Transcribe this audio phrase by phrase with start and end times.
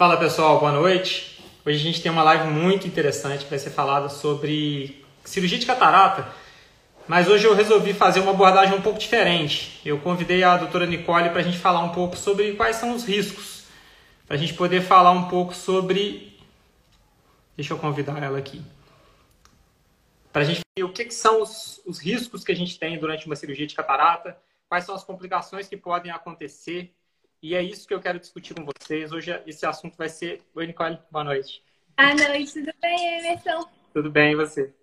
[0.00, 1.44] Fala pessoal, boa noite.
[1.62, 5.66] Hoje a gente tem uma live muito interessante que vai ser falada sobre cirurgia de
[5.66, 6.26] catarata,
[7.06, 9.78] mas hoje eu resolvi fazer uma abordagem um pouco diferente.
[9.84, 13.04] Eu convidei a doutora Nicole para a gente falar um pouco sobre quais são os
[13.04, 13.66] riscos,
[14.26, 16.34] para a gente poder falar um pouco sobre.
[17.54, 18.62] Deixa eu convidar ela aqui.
[20.32, 22.98] Para a gente ver o que, que são os, os riscos que a gente tem
[22.98, 24.34] durante uma cirurgia de catarata,
[24.66, 26.90] quais são as complicações que podem acontecer
[27.42, 29.12] e é isso que eu quero discutir com vocês.
[29.12, 30.42] Hoje esse assunto vai ser.
[30.54, 31.62] Oi, Nicole, boa noite.
[31.96, 33.68] Boa noite, tudo bem, Emerson?
[33.92, 34.74] Tudo bem, e você?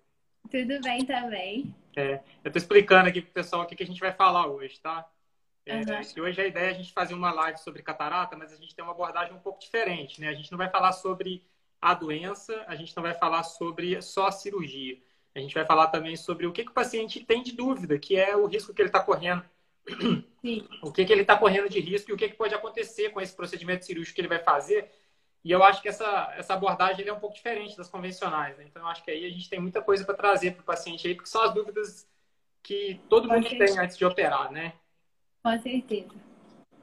[0.50, 1.76] Tudo bem também.
[1.96, 4.80] É, eu estou explicando aqui para o pessoal o que a gente vai falar hoje,
[4.80, 5.08] tá?
[5.66, 6.24] É, uhum.
[6.24, 8.84] Hoje a ideia é a gente fazer uma live sobre catarata, mas a gente tem
[8.84, 10.30] uma abordagem um pouco diferente, né?
[10.30, 11.44] A gente não vai falar sobre
[11.82, 14.98] a doença, a gente não vai falar sobre só a cirurgia.
[15.36, 18.16] A gente vai falar também sobre o que, que o paciente tem de dúvida, que
[18.16, 19.44] é o risco que ele está correndo
[20.42, 20.68] Sim.
[20.82, 23.22] o que, que ele está correndo de risco e o que, que pode acontecer com
[23.22, 24.90] esse procedimento cirúrgico que ele vai fazer.
[25.44, 28.58] E eu acho que essa, essa abordagem é um pouco diferente das convencionais.
[28.58, 28.66] Né?
[28.68, 31.08] Então, eu acho que aí a gente tem muita coisa para trazer para o paciente
[31.08, 32.08] aí, porque são as dúvidas
[32.62, 34.74] que todo mundo tem antes de operar, né?
[35.42, 36.14] Com certeza.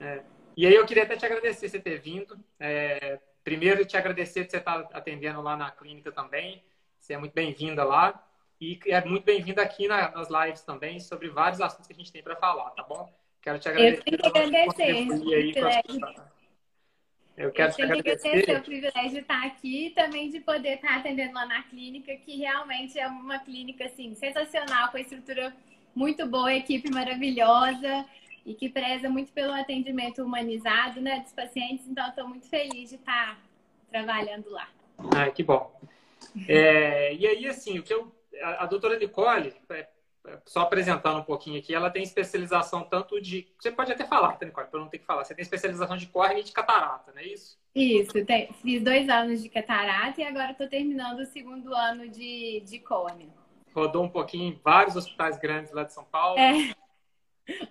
[0.01, 0.23] É.
[0.57, 2.39] E aí eu queria até te agradecer você ter vindo.
[2.59, 6.65] É, primeiro, te agradecer de você estar atendendo lá na clínica também.
[6.99, 8.27] Você é muito bem-vinda lá.
[8.61, 12.13] E é muito bem-vindo aqui na, nas lives também sobre vários assuntos que a gente
[12.13, 13.13] tem para falar, tá bom?
[13.43, 13.99] Quero te agradecer.
[13.99, 16.25] Eu tenho que agradecer.
[17.37, 18.29] Eu quero eu te agradecer.
[18.29, 22.15] agradecer o privilégio de estar aqui e também de poder estar atendendo lá na clínica,
[22.17, 25.55] que realmente é uma clínica assim, sensacional, com a estrutura
[25.95, 28.07] muito boa, equipe maravilhosa
[28.47, 31.87] e que preza muito pelo atendimento humanizado né, dos pacientes.
[31.89, 33.39] Então, estou muito feliz de estar
[33.91, 34.69] trabalhando lá.
[35.17, 35.73] Ah, que bom.
[36.49, 39.89] É, e aí, assim, o que eu a, a doutora Nicole, é,
[40.27, 43.47] é, só apresentando um pouquinho aqui, ela tem especialização tanto de.
[43.59, 45.25] Você pode até falar, tá, Nicole, para não ter que falar.
[45.25, 47.59] Você tem especialização de córnea e de catarata, não é isso?
[47.75, 52.61] Isso, tem, fiz dois anos de catarata e agora estou terminando o segundo ano de,
[52.61, 53.29] de córnea.
[53.75, 56.39] Rodou um pouquinho em vários hospitais grandes lá de São Paulo.
[56.39, 56.75] É.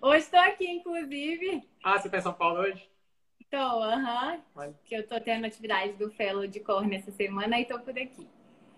[0.02, 1.68] Hoje estou aqui, inclusive.
[1.84, 2.88] Ah, você está em São Paulo hoje?
[3.40, 4.41] Estou, aham.
[4.56, 4.73] Uhum.
[4.85, 8.28] Que eu estou tendo atividade do Fellow de córnea essa semana e estou por aqui.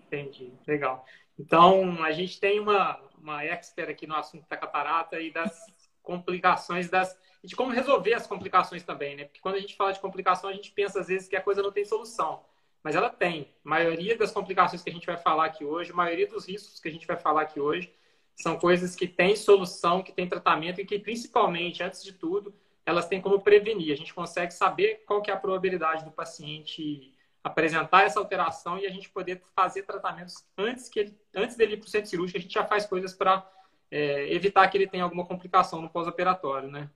[0.05, 1.05] Entendi, legal.
[1.37, 5.65] Então, a gente tem uma, uma expert aqui no assunto da catarata e das
[6.01, 9.25] complicações das e de como resolver as complicações também, né?
[9.25, 11.61] Porque quando a gente fala de complicação, a gente pensa às vezes que a coisa
[11.61, 12.43] não tem solução,
[12.83, 13.53] mas ela tem.
[13.63, 16.79] A maioria das complicações que a gente vai falar aqui hoje, a maioria dos riscos
[16.79, 17.93] que a gente vai falar aqui hoje,
[18.35, 22.53] são coisas que têm solução, que têm tratamento e que principalmente, antes de tudo,
[22.85, 23.93] elas têm como prevenir.
[23.93, 27.14] A gente consegue saber qual que é a probabilidade do paciente
[27.45, 31.77] apresentar essa alteração e a gente poder fazer tratamentos antes que ele, antes dele ir
[31.77, 33.47] para o centro cirúrgico, a gente já faz coisas para
[33.91, 36.89] é, evitar que ele tenha alguma complicação no pós-operatório, né?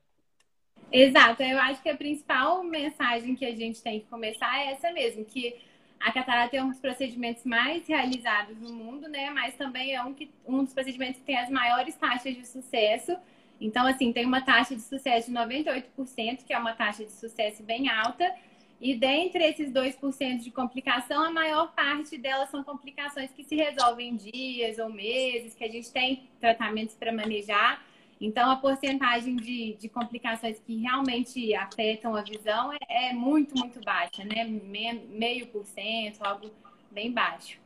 [0.92, 4.92] Exato, eu acho que a principal mensagem que a gente tem que começar é essa
[4.92, 5.56] mesmo, que
[6.00, 9.30] a catarata é um dos procedimentos mais realizados no mundo, né?
[9.30, 13.16] Mas também é um, que, um dos procedimentos que tem as maiores taxas de sucesso.
[13.62, 17.62] Então, assim, tem uma taxa de sucesso de 98%, que é uma taxa de sucesso
[17.62, 18.34] bem alta,
[18.82, 24.10] e dentre esses 2% de complicação, a maior parte delas são complicações que se resolvem
[24.10, 27.84] em dias ou meses, que a gente tem tratamentos para manejar.
[28.22, 33.82] Então, a porcentagem de, de complicações que realmente afetam a visão é, é muito, muito
[33.82, 34.46] baixa, né?
[34.46, 36.50] Meio por cento, algo
[36.92, 37.60] bem baixo.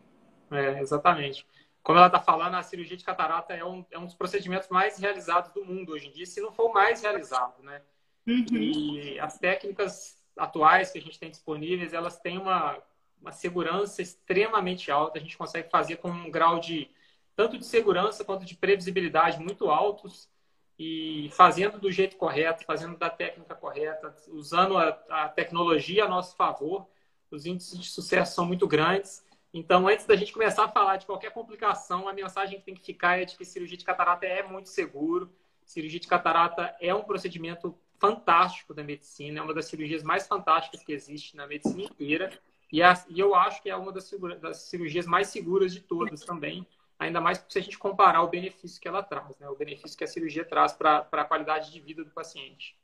[0.52, 1.46] É, exatamente.
[1.84, 4.98] Como ela está falando, a cirurgia de catarata é um, é um dos procedimentos mais
[4.98, 7.82] realizados do mundo hoje em dia, se não for o mais realizado, né?
[8.26, 8.46] Uhum.
[8.52, 12.78] E as técnicas atuais que a gente tem disponíveis, elas têm uma,
[13.22, 15.18] uma segurança extremamente alta.
[15.18, 16.90] A gente consegue fazer com um grau de
[17.36, 20.30] tanto de segurança quanto de previsibilidade muito altos
[20.78, 26.36] e fazendo do jeito correto, fazendo da técnica correta, usando a, a tecnologia a nosso
[26.36, 26.88] favor,
[27.30, 29.24] os índices de sucesso são muito grandes.
[29.54, 32.84] Então, antes da gente começar a falar de qualquer complicação, a mensagem que tem que
[32.84, 35.32] ficar é de que cirurgia de catarata é muito seguro.
[35.64, 40.84] Cirurgia de catarata é um procedimento fantástico da medicina, é uma das cirurgias mais fantásticas
[40.84, 42.38] que existe na medicina inteira.
[42.70, 44.12] E, a, e eu acho que é uma das,
[44.42, 46.68] das, cirurgias mais seguras de todas também,
[47.00, 49.48] ainda mais se a gente comparar o benefício que ela traz, né?
[49.48, 52.76] o benefício que a cirurgia traz para a qualidade de vida do paciente.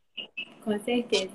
[0.64, 1.34] Com certeza.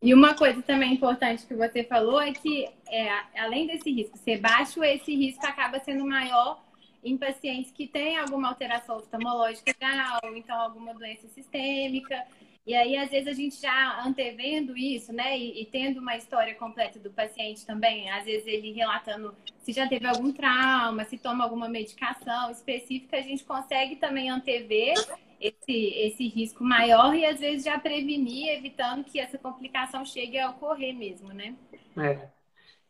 [0.00, 4.38] E uma coisa também importante que você falou é que, é, além desse risco ser
[4.38, 6.62] baixo, esse risco acaba sendo maior
[7.02, 9.74] em pacientes que têm alguma alteração oftalmológica
[10.22, 12.24] ou então alguma doença sistêmica.
[12.68, 16.54] E aí, às vezes, a gente já antevendo isso, né, e, e, tendo uma história
[16.54, 21.44] completa do paciente também, às vezes ele relatando se já teve algum trauma, se toma
[21.44, 24.92] alguma medicação específica, a gente consegue também antever
[25.40, 30.50] esse, esse risco maior e às vezes já prevenir, evitando que essa complicação chegue a
[30.50, 31.56] ocorrer mesmo, né?
[31.96, 32.28] É.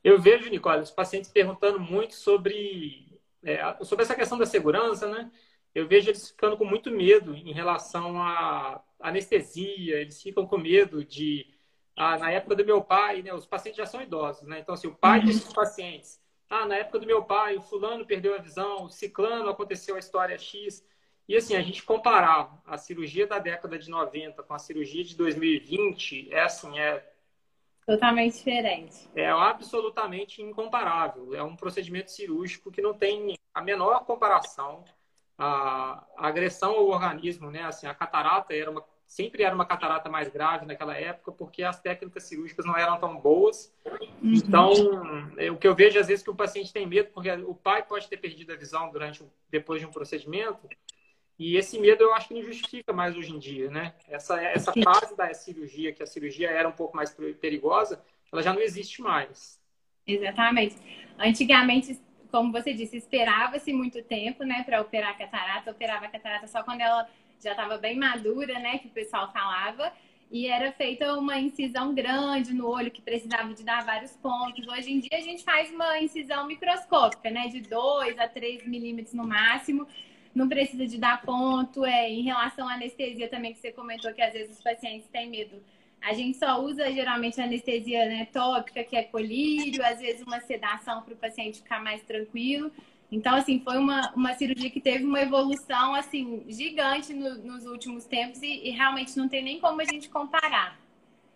[0.02, 3.06] Eu vejo, Nicole, os pacientes perguntando muito sobre,
[3.44, 5.30] é, sobre essa questão da segurança, né?
[5.74, 11.04] Eu vejo eles ficando com muito medo em relação à anestesia, eles ficam com medo
[11.04, 11.46] de.
[11.96, 14.60] Ah, na época do meu pai, né, os pacientes já são idosos, né?
[14.60, 15.26] Então, assim, o pai uhum.
[15.26, 16.20] desses pacientes.
[16.48, 19.98] Ah, na época do meu pai, o fulano perdeu a visão, o ciclano aconteceu a
[19.98, 20.84] história X.
[21.28, 25.14] E assim, a gente comparar a cirurgia da década de 90 com a cirurgia de
[25.14, 27.04] 2020, é assim, é
[27.84, 29.08] totalmente diferente.
[29.14, 31.34] É absolutamente incomparável.
[31.34, 34.84] É um procedimento cirúrgico que não tem a menor comparação.
[35.38, 37.62] A, agressão ao organismo, né?
[37.62, 41.80] Assim, a catarata era uma, sempre era uma catarata mais grave naquela época, porque as
[41.80, 43.72] técnicas cirúrgicas não eram tão boas.
[43.86, 44.34] Uhum.
[44.34, 44.72] Então,
[45.36, 47.54] é, o que eu vejo às vezes é que o paciente tem medo, porque o
[47.54, 50.68] pai pode ter perdido a visão durante depois de um procedimento,
[51.38, 53.94] e esse medo eu acho que não justifica mais hoje em dia, né?
[54.08, 58.02] Essa, essa fase da cirurgia, que a cirurgia era um pouco mais perigosa,
[58.32, 59.60] ela já não existe mais.
[60.04, 60.76] Exatamente.
[61.16, 65.70] Antigamente, como você disse, esperava-se muito tempo, né, para operar a catarata.
[65.70, 67.08] Operava a catarata só quando ela
[67.42, 69.92] já estava bem madura, né, que o pessoal falava.
[70.30, 74.66] E era feita uma incisão grande no olho que precisava de dar vários pontos.
[74.68, 79.14] Hoje em dia a gente faz uma incisão microscópica, né, de 2 a 3 milímetros
[79.14, 79.86] no máximo
[80.38, 81.84] não precisa de dar ponto.
[81.84, 85.28] É, em relação à anestesia também, que você comentou que às vezes os pacientes têm
[85.28, 85.60] medo.
[86.00, 91.02] A gente só usa geralmente anestesia né, tópica, que é colírio, às vezes uma sedação
[91.02, 92.70] para o paciente ficar mais tranquilo.
[93.10, 98.04] Então, assim, foi uma, uma cirurgia que teve uma evolução, assim, gigante no, nos últimos
[98.04, 100.78] tempos e, e realmente não tem nem como a gente comparar.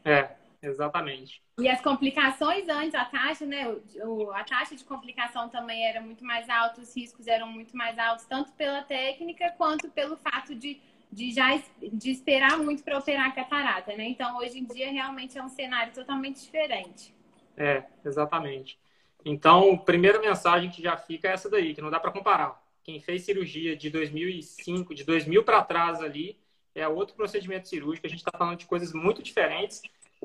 [0.04, 1.42] É, Exatamente.
[1.58, 3.68] E as complicações antes, a taxa, né?
[4.04, 7.98] O, a taxa de complicação também era muito mais alta, os riscos eram muito mais
[7.98, 10.80] altos, tanto pela técnica quanto pelo fato de,
[11.12, 11.60] de já
[11.92, 14.04] de esperar muito para operar a catarata, né?
[14.08, 17.14] Então, hoje em dia, realmente é um cenário totalmente diferente.
[17.56, 18.78] É, exatamente.
[19.24, 22.60] Então, a primeira mensagem que já fica é essa daí, que não dá para comparar.
[22.82, 26.38] Quem fez cirurgia de 2005, de 2000 para trás ali,
[26.74, 28.06] é outro procedimento cirúrgico.
[28.06, 29.82] A gente está falando de coisas muito diferentes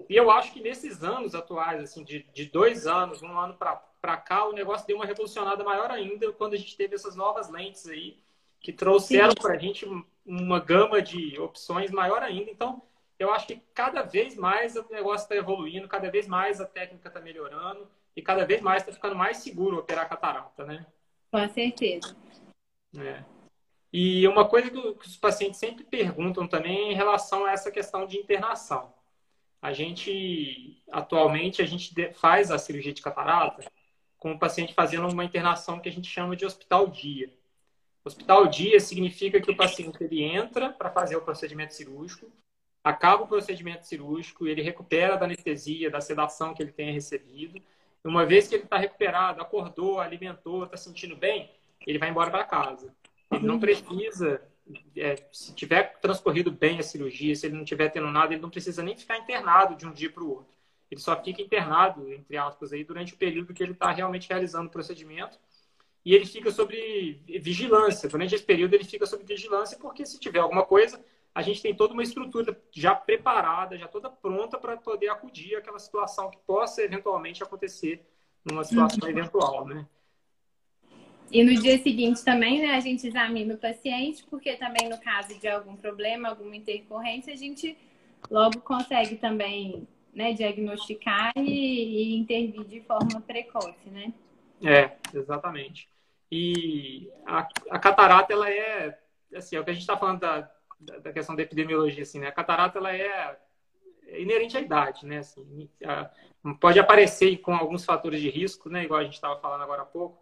[0.10, 4.18] e eu acho que nesses anos atuais, assim, de, de dois anos, um ano para
[4.18, 7.88] cá, o negócio deu uma revolucionada maior ainda quando a gente teve essas novas lentes
[7.88, 8.18] aí,
[8.60, 9.86] que trouxeram para a gente
[10.28, 12.52] uma gama de opções maior ainda.
[12.52, 12.82] Então,
[13.18, 17.08] eu acho que cada vez mais o negócio está evoluindo, cada vez mais a técnica
[17.08, 20.86] está melhorando e cada vez mais está ficando mais seguro operar catarata, né?
[21.32, 22.16] Com certeza.
[22.98, 23.24] É.
[23.92, 28.06] E uma coisa que os pacientes sempre perguntam também é em relação a essa questão
[28.06, 28.94] de internação.
[29.62, 33.66] A gente, atualmente, a gente faz a cirurgia de catarata
[34.18, 37.34] com o paciente fazendo uma internação que a gente chama de hospital dia.
[38.08, 42.32] Hospital dia significa que o paciente ele entra para fazer o procedimento cirúrgico,
[42.84, 47.62] acaba o procedimento cirúrgico, ele recupera da anestesia, da sedação que ele tenha recebido.
[48.04, 51.52] Uma vez que ele está recuperado, acordou, alimentou, está sentindo bem,
[51.86, 52.94] ele vai embora para casa.
[53.32, 54.42] Ele não precisa
[54.96, 58.50] é, se tiver transcorrido bem a cirurgia, se ele não tiver tendo nada, ele não
[58.50, 60.58] precisa nem ficar internado de um dia para o outro.
[60.90, 64.68] Ele só fica internado, entre aspas, aí, durante o período que ele está realmente realizando
[64.68, 65.38] o procedimento.
[66.08, 68.08] E ele fica sobre vigilância.
[68.08, 71.04] Durante esse período, ele fica sob vigilância, porque se tiver alguma coisa,
[71.36, 75.78] a gente tem toda uma estrutura já preparada, já toda pronta para poder acudir àquela
[75.78, 78.08] situação que possa eventualmente acontecer
[78.46, 79.10] numa situação uhum.
[79.10, 79.86] eventual, né?
[81.30, 85.38] E no dia seguinte também, né, a gente examina o paciente, porque também no caso
[85.38, 87.78] de algum problema, alguma intercorrência, a gente
[88.32, 91.42] logo consegue também né, diagnosticar e,
[92.14, 94.14] e intervir de forma precoce, né?
[94.64, 95.90] É, exatamente.
[96.32, 99.00] E a, a catarata, ela é,
[99.36, 102.28] assim, é o que a gente está falando da, da questão da epidemiologia, assim, né?
[102.28, 103.40] A catarata, ela é,
[104.20, 105.20] inerente à idade, né?
[105.20, 106.10] Assim, a,
[106.60, 108.84] pode aparecer com alguns fatores de risco, né?
[108.84, 110.22] Igual a gente estava falando agora há pouco,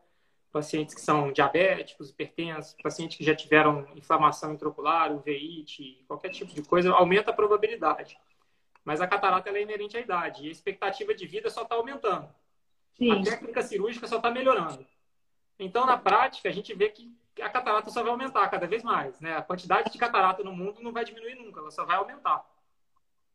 [0.51, 6.61] pacientes que são diabéticos, hipertensos, pacientes que já tiveram inflamação intraocular, uveíte, qualquer tipo de
[6.61, 8.17] coisa, aumenta a probabilidade.
[8.83, 12.29] Mas a catarata é inerente à idade e a expectativa de vida só está aumentando.
[12.93, 13.11] Sim.
[13.11, 14.85] A técnica cirúrgica só está melhorando.
[15.59, 19.19] Então, na prática, a gente vê que a catarata só vai aumentar cada vez mais.
[19.19, 19.35] Né?
[19.35, 22.45] A quantidade de catarata no mundo não vai diminuir nunca, ela só vai aumentar.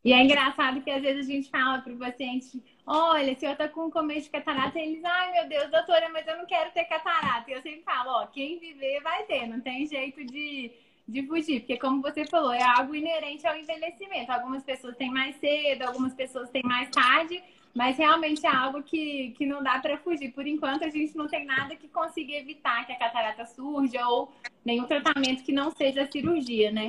[0.02, 3.54] E é engraçado que às vezes a gente fala para o paciente, olha, se eu
[3.54, 6.84] tô com começo de catarata, eles, ai meu Deus, doutora, mas eu não quero ter
[6.84, 7.50] catarata.
[7.50, 10.72] E eu sempre falo, ó, quem viver vai ter, não tem jeito de,
[11.06, 14.32] de fugir, porque como você falou, é algo inerente ao envelhecimento.
[14.32, 17.42] Algumas pessoas têm mais cedo, algumas pessoas têm mais tarde,
[17.74, 20.32] mas realmente é algo que, que não dá para fugir.
[20.32, 24.32] Por enquanto, a gente não tem nada que consiga evitar que a catarata surja ou
[24.64, 26.88] nenhum tratamento que não seja cirurgia, né?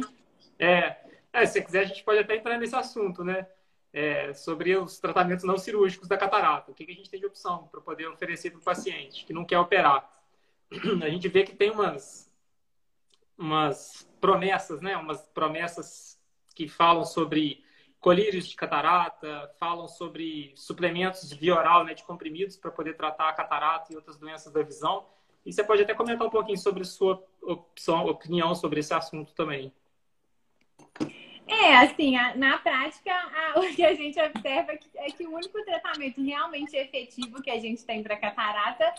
[0.58, 0.98] É,
[1.32, 3.48] é, se quiser, a gente pode até entrar nesse assunto, né?
[3.94, 6.72] É, sobre os tratamentos não cirúrgicos da catarata.
[6.72, 9.34] O que, que a gente tem de opção para poder oferecer para o paciente que
[9.34, 10.10] não quer operar?
[11.04, 12.32] A gente vê que tem umas,
[13.38, 14.96] umas promessas, né?
[14.96, 16.18] Umas promessas
[16.56, 17.64] que falam sobre
[18.02, 23.34] colírios de catarata, falam sobre suplementos via oral, né, de comprimidos para poder tratar a
[23.34, 25.06] catarata e outras doenças da visão.
[25.46, 29.72] E você pode até comentar um pouquinho sobre sua opção, opinião sobre esse assunto também.
[31.48, 33.12] É, assim, na prática,
[33.58, 37.86] o que a gente observa é que o único tratamento realmente efetivo que a gente
[37.86, 38.94] tem para catarata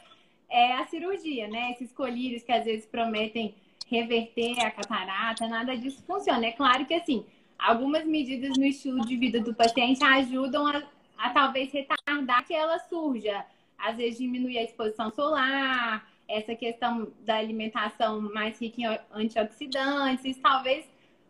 [0.49, 1.73] é a cirurgia, né?
[1.73, 3.54] Esses colírios que às vezes prometem
[3.88, 6.47] reverter a catarata, nada disso funciona.
[6.47, 7.26] É claro que, assim,
[7.59, 10.82] algumas medidas no estilo de vida do paciente ajudam a,
[11.18, 13.44] a talvez retardar que ela surja.
[13.78, 20.87] Às vezes diminuir a exposição solar, essa questão da alimentação mais rica em antioxidantes, talvez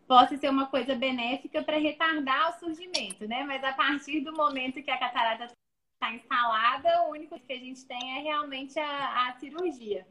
[0.07, 3.43] possa ser uma coisa benéfica para retardar o surgimento, né?
[3.43, 7.85] Mas a partir do momento que a catarata está instalada, o único que a gente
[7.85, 10.05] tem é realmente a, a cirurgia.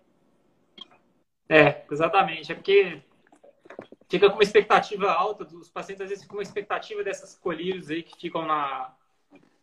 [1.48, 2.50] É, exatamente.
[2.50, 3.02] É porque
[4.12, 7.88] fica com uma expectativa alta, os pacientes às vezes ficam com uma expectativa dessas colírios
[7.88, 8.94] aí que ficam na,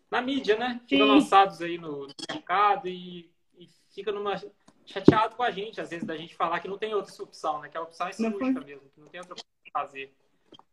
[0.10, 0.82] na mídia, né?
[0.89, 1.13] Ficam Sim.
[1.13, 3.29] lançados aí no, no mercado e,
[3.60, 4.41] e, fica numa
[4.88, 7.70] chateado com a gente, às vezes, da gente falar que não tem outra opção, né?
[7.70, 10.12] Que a opção é cirúrgica mesmo, que não tem outra coisa para fazer.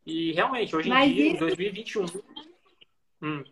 [0.07, 1.37] E realmente, hoje em Mas dia, isso...
[1.37, 2.07] em 2021.
[3.21, 3.45] Hum.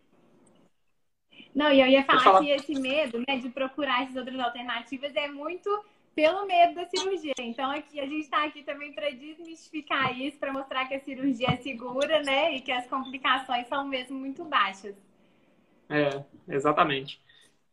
[1.55, 5.15] Não, e eu ia falar, falar, que esse medo né, de procurar essas outras alternativas
[5.15, 5.69] é muito
[6.15, 7.35] pelo medo da cirurgia.
[7.41, 11.49] Então, aqui a gente está aqui também para desmistificar isso, para mostrar que a cirurgia
[11.51, 12.55] é segura, né?
[12.55, 14.95] E que as complicações são mesmo muito baixas.
[15.89, 17.21] É, exatamente.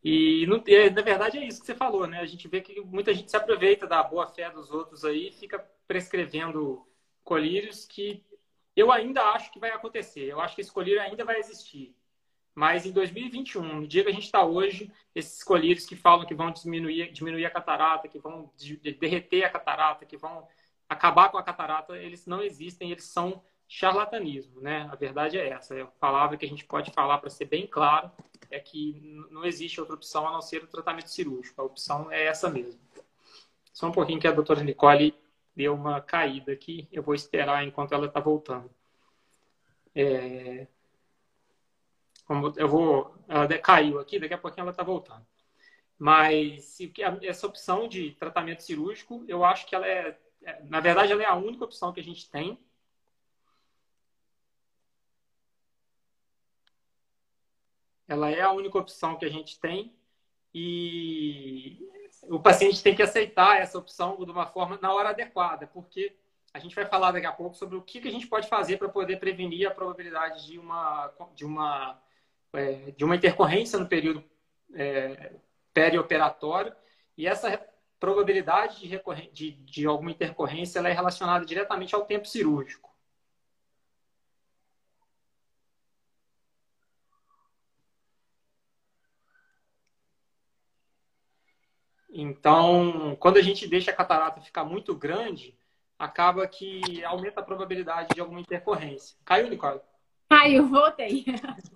[0.04, 2.18] E na verdade é isso que você falou, né?
[2.18, 5.58] A gente vê que muita gente se aproveita da boa fé dos outros aí fica
[5.86, 6.84] prescrevendo
[7.22, 8.24] colírios que
[8.74, 10.24] eu ainda acho que vai acontecer.
[10.24, 11.94] Eu acho que esse colírio ainda vai existir.
[12.54, 16.34] Mas em 2021, no dia que a gente está hoje, esses colírios que falam que
[16.34, 18.50] vão diminuir, diminuir a catarata, que vão
[19.00, 20.46] derreter a catarata, que vão
[20.88, 24.86] acabar com a catarata, eles não existem, eles são charlatanismo, né?
[24.92, 25.74] A verdade é essa.
[25.74, 28.10] É a palavra que a gente pode falar para ser bem claro
[28.50, 31.60] é que não existe outra opção a não ser o tratamento cirúrgico.
[31.60, 32.78] A opção é essa mesmo.
[33.72, 35.14] Só um pouquinho que a doutora Nicole
[35.56, 36.86] deu uma caída aqui.
[36.92, 38.70] Eu vou esperar enquanto ela está voltando.
[39.94, 40.66] É...
[42.56, 43.14] Eu vou.
[43.28, 45.26] Ela caiu aqui, daqui a pouquinho ela está voltando.
[45.98, 46.78] Mas
[47.22, 50.18] essa opção de tratamento cirúrgico, eu acho que ela é.
[50.42, 52.58] é na verdade, ela é a única opção que a gente tem.
[58.08, 59.94] Ela é a única opção que a gente tem.
[60.54, 61.88] E
[62.24, 66.14] o paciente tem que aceitar essa opção de uma forma na hora adequada, porque
[66.52, 68.88] a gente vai falar daqui a pouco sobre o que a gente pode fazer para
[68.88, 72.01] poder prevenir a probabilidade de uma, de uma
[72.52, 74.24] é, de uma intercorrência no período
[74.74, 75.32] é,
[75.72, 76.74] perioperatório
[77.16, 77.60] e essa
[77.98, 79.00] probabilidade de,
[79.32, 82.90] de, de alguma intercorrência ela é relacionada diretamente ao tempo cirúrgico.
[92.14, 95.56] Então, quando a gente deixa a catarata ficar muito grande,
[95.98, 99.16] acaba que aumenta a probabilidade de alguma intercorrência.
[99.24, 99.80] Caiu, Nicole?
[100.28, 101.24] Caiu, voltei.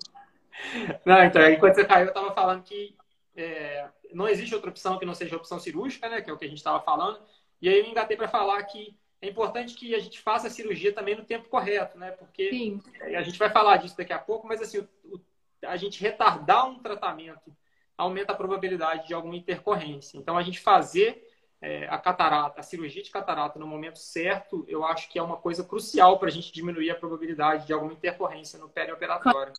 [1.05, 2.97] Não, então, enquanto você caiu, eu estava falando que
[3.37, 6.21] é, não existe outra opção que não seja a opção cirúrgica, né?
[6.21, 7.21] Que é o que a gente estava falando.
[7.61, 10.93] E aí eu engatei para falar que é importante que a gente faça a cirurgia
[10.93, 12.11] também no tempo correto, né?
[12.13, 12.83] Porque Sim.
[13.03, 15.21] a gente vai falar disso daqui a pouco, mas assim, o, o,
[15.65, 17.55] a gente retardar um tratamento
[17.97, 20.19] aumenta a probabilidade de alguma intercorrência.
[20.19, 21.27] Então, a gente fazer
[21.61, 25.39] é, a catarata, a cirurgia de catarata no momento certo, eu acho que é uma
[25.39, 29.55] coisa crucial para a gente diminuir a probabilidade de alguma intercorrência no perioperatório.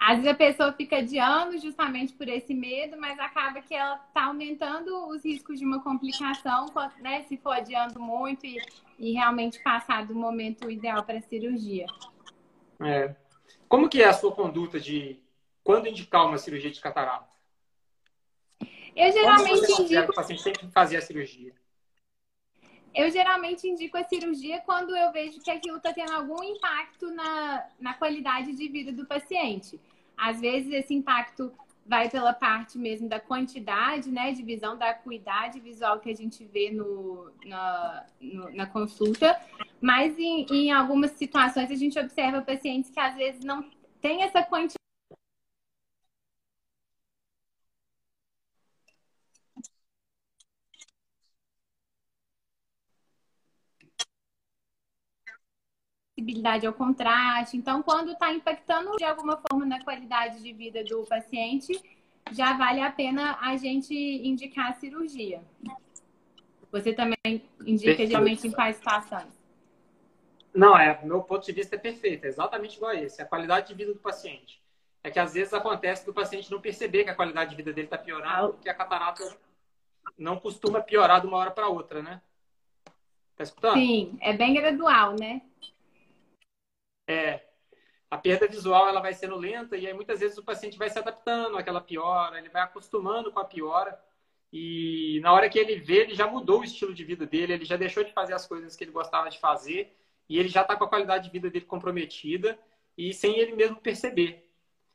[0.00, 4.24] Às vezes a pessoa fica adiando justamente por esse medo, mas acaba que ela está
[4.24, 6.64] aumentando os riscos de uma complicação,
[7.00, 7.22] né?
[7.24, 8.56] Se for adiando muito e,
[8.98, 11.84] e realmente passar do momento ideal para a cirurgia.
[12.80, 13.14] É.
[13.68, 15.22] Como que é a sua conduta de
[15.62, 17.28] quando indicar uma cirurgia de catarata?
[18.96, 20.12] Eu geralmente indico.
[20.12, 21.52] O paciente sempre fazer a cirurgia.
[22.94, 27.66] Eu geralmente indico a cirurgia quando eu vejo que aquilo está tendo algum impacto na,
[27.78, 29.80] na qualidade de vida do paciente.
[30.16, 31.52] Às vezes esse impacto
[31.86, 36.44] vai pela parte mesmo da quantidade, né, de visão, da acuidade visual que a gente
[36.44, 39.40] vê no, na, no, na consulta,
[39.80, 43.68] mas em, em algumas situações a gente observa pacientes que às vezes não
[44.00, 44.79] têm essa quantidade
[56.20, 57.56] sensibilidade ao contraste.
[57.56, 61.80] Então, quando está impactando de alguma forma na qualidade de vida do paciente,
[62.30, 65.42] já vale a pena a gente indicar a cirurgia.
[66.70, 67.16] Você também
[67.66, 68.08] indica perfeito.
[68.08, 69.40] geralmente em quais situações?
[70.54, 73.68] Não, é, meu ponto de vista é perfeito, é exatamente igual a esse, a qualidade
[73.68, 74.60] de vida do paciente.
[75.02, 77.86] É que às vezes acontece do paciente não perceber que a qualidade de vida dele
[77.86, 79.24] está piorando, porque a catarata
[80.18, 82.20] não costuma piorar de uma hora para outra, né?
[83.34, 83.74] Tá escutando?
[83.74, 85.40] Sim, é bem gradual, né?
[87.10, 87.44] É.
[88.08, 90.98] A perda visual ela vai sendo lenta e aí muitas vezes o paciente vai se
[90.98, 94.00] adaptando àquela piora, ele vai acostumando com a piora
[94.52, 97.64] e na hora que ele vê, ele já mudou o estilo de vida dele, ele
[97.64, 99.96] já deixou de fazer as coisas que ele gostava de fazer
[100.28, 102.56] e ele já está com a qualidade de vida dele comprometida
[102.96, 104.48] e sem ele mesmo perceber.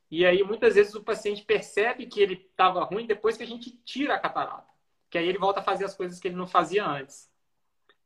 [0.10, 3.72] E aí muitas vezes o paciente percebe que ele estava ruim depois que a gente
[3.84, 4.72] tira a catarata,
[5.10, 7.30] que aí ele volta a fazer as coisas que ele não fazia antes.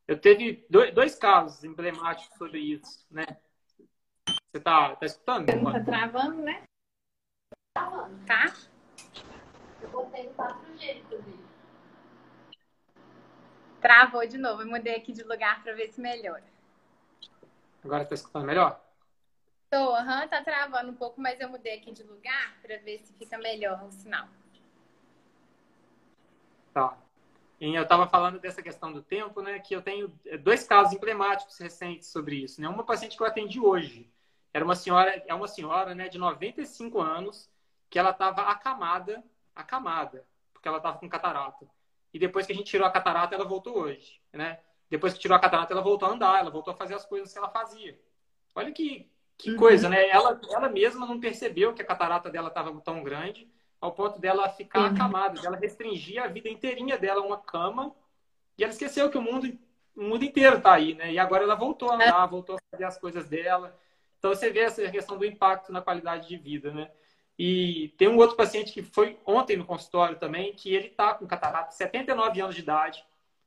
[0.07, 3.37] Eu teve dois, casos emblemáticos sobre isso, né?
[4.51, 5.45] Você tá, tá escutando?
[5.45, 6.63] Tá travando, né?
[8.25, 8.51] Tá?
[9.79, 11.39] Eu botei no 4G, inclusive.
[13.79, 14.63] Travou de novo.
[14.63, 16.43] Eu mudei aqui de lugar para ver se melhora.
[17.83, 18.83] Agora tá escutando melhor?
[19.69, 22.99] Tô, aham, uhum, tá travando um pouco, mas eu mudei aqui de lugar para ver
[23.03, 24.27] se fica melhor o sinal.
[26.73, 26.97] Tá.
[27.61, 29.59] E eu estava falando dessa questão do tempo, né?
[29.59, 32.59] Que eu tenho é, dois casos emblemáticos recentes sobre isso.
[32.59, 32.67] Né?
[32.67, 34.09] Uma paciente que eu atendi hoje
[34.53, 37.49] era uma senhora, é uma senhora, né, de 95 anos,
[37.89, 39.23] que ela estava acamada,
[39.55, 41.67] acamada, porque ela estava com catarata.
[42.13, 44.59] E depois que a gente tirou a catarata, ela voltou hoje, né?
[44.89, 47.31] Depois que tirou a catarata, ela voltou a andar, ela voltou a fazer as coisas
[47.31, 47.99] que ela fazia.
[48.55, 49.57] Olha que, que uhum.
[49.57, 50.09] coisa, né?
[50.09, 53.47] Ela, ela mesma não percebeu que a catarata dela estava tão grande
[53.79, 54.87] ao ponto dela ficar uhum.
[54.87, 57.95] acamada, dela restringir a vida inteirinha dela a uma cama,
[58.57, 59.57] e ela esqueceu que o mundo,
[59.95, 61.13] o mundo inteiro está aí, né?
[61.13, 63.77] E agora ela voltou a andar, voltou a fazer as coisas dela.
[64.19, 66.91] Então você vê essa questão do impacto na qualidade de vida, né?
[67.37, 71.25] E tem um outro paciente que foi ontem no consultório também, que ele está com
[71.25, 73.03] catarata, 79 anos de idade,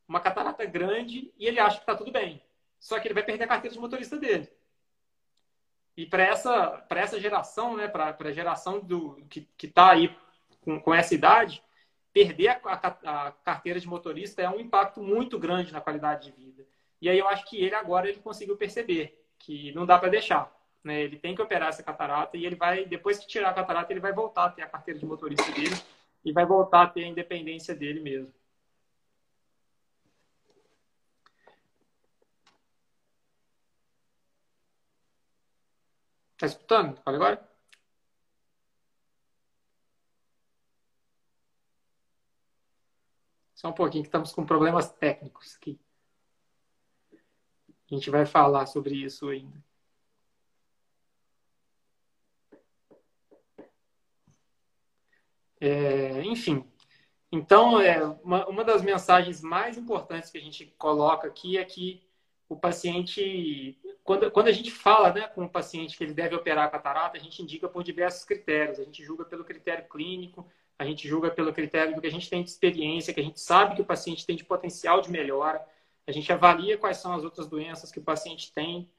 [0.09, 2.43] uma catarata grande, e ele acha que está tudo bem.
[2.81, 4.51] Só que ele vai perder a carteira de motorista dele.
[5.95, 10.17] E para essa, essa geração, né, para a geração do, que está aí
[10.63, 11.63] com, com essa idade,
[12.13, 16.33] perder a, a, a, carteira de motorista é um impacto muito grande na qualidade de
[16.33, 16.67] vida.
[17.01, 20.51] E aí eu acho que ele agora ele conseguiu perceber que não dá para deixar.
[20.85, 21.03] Né?
[21.03, 24.01] Ele tem que operar essa catarata e ele vai, depois que tirar a catarata, ele
[24.01, 25.75] vai voltar a ter a carteira de motorista dele
[26.25, 28.33] e vai voltar a ter a independência dele mesmo.
[36.37, 36.97] Tá escutando?
[37.03, 37.53] Fala agora?
[43.55, 45.79] Só um pouquinho que estamos com problemas técnicos aqui.
[47.13, 49.63] A gente vai falar sobre isso ainda.
[55.65, 56.65] É, enfim,
[57.31, 62.03] então, é, uma, uma das mensagens mais importantes que a gente coloca aqui é que
[62.47, 66.67] o paciente, quando, quando a gente fala né, com o paciente que ele deve operar
[66.67, 68.81] a catarata, a gente indica por diversos critérios.
[68.81, 70.47] A gente julga pelo critério clínico,
[70.79, 73.41] a gente julga pelo critério do que a gente tem de experiência, que a gente
[73.41, 75.65] sabe que o paciente tem de potencial de melhora,
[76.07, 78.91] a gente avalia quais são as outras doenças que o paciente tem,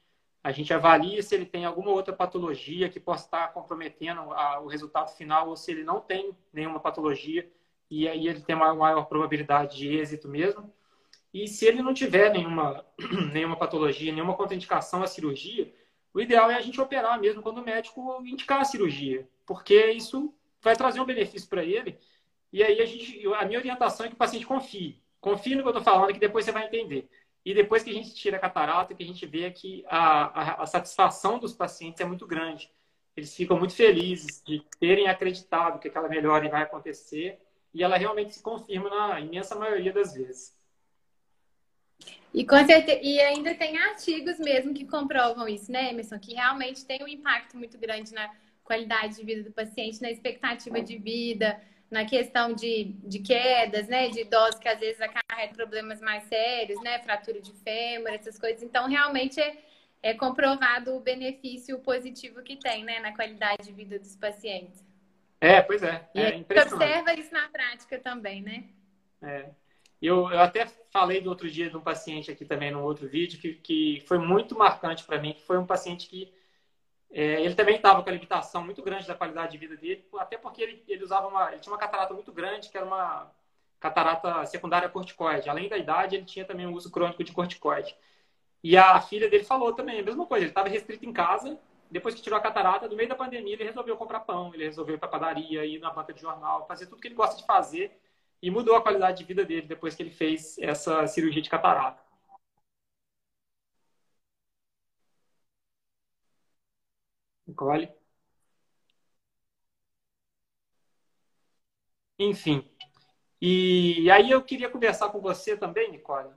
[0.44, 4.66] a gente avalia se ele tem alguma outra patologia que possa estar comprometendo a, o
[4.66, 7.50] resultado final ou se ele não tem nenhuma patologia
[7.90, 10.70] e aí ele tem uma maior probabilidade de êxito mesmo.
[11.32, 12.84] E se ele não tiver nenhuma,
[13.32, 15.74] nenhuma patologia, nenhuma contraindicação à cirurgia,
[16.12, 20.34] o ideal é a gente operar mesmo quando o médico indicar a cirurgia, porque isso
[20.60, 21.98] vai trazer um benefício para ele.
[22.52, 25.02] E aí a, gente, a minha orientação é que o paciente confie.
[25.22, 27.08] Confie no que eu estou falando, que depois você vai entender.
[27.44, 30.62] E depois que a gente tira a catarata, que a gente vê que a, a,
[30.62, 32.70] a satisfação dos pacientes é muito grande.
[33.16, 37.38] Eles ficam muito felizes de terem acreditado que aquela melhora vai acontecer
[37.72, 40.56] e ela realmente se confirma na imensa maioria das vezes.
[42.32, 46.18] E, certeza, e ainda tem artigos mesmo que comprovam isso, né, Emerson?
[46.18, 48.28] Que realmente tem um impacto muito grande na
[48.64, 51.60] qualidade de vida do paciente, na expectativa de vida,
[51.94, 54.08] na questão de, de quedas, né?
[54.08, 56.98] De idosos que às vezes acarretam problemas mais sérios, né?
[56.98, 58.64] Fratura de fêmur, essas coisas.
[58.64, 59.56] Então, realmente é,
[60.02, 62.98] é comprovado o benefício positivo que tem, né?
[62.98, 64.84] Na qualidade de vida dos pacientes.
[65.40, 66.04] É, pois é.
[66.14, 68.64] é e observa isso na prática também, né?
[69.22, 69.50] É.
[70.02, 73.38] Eu, eu até falei do outro dia de um paciente aqui também no outro vídeo
[73.38, 76.34] que, que foi muito marcante para mim, que foi um paciente que
[77.16, 80.36] é, ele também estava com a limitação muito grande da qualidade de vida dele, até
[80.36, 83.30] porque ele, ele usava uma, ele tinha uma catarata muito grande, que era uma
[83.78, 85.48] catarata secundária corticoide.
[85.48, 87.94] Além da idade, ele tinha também um uso crônico de corticoide.
[88.64, 90.44] E a filha dele falou também a mesma coisa.
[90.44, 91.56] Ele estava restrito em casa.
[91.88, 94.96] Depois que tirou a catarata, no meio da pandemia, ele resolveu comprar pão, ele resolveu
[94.96, 97.96] ir para padaria, ir na banca de jornal, fazer tudo que ele gosta de fazer.
[98.42, 102.03] E mudou a qualidade de vida dele depois que ele fez essa cirurgia de catarata.
[107.46, 107.90] Nicole?
[112.18, 112.68] Enfim.
[113.40, 116.30] E aí eu queria conversar com você também, Nicole,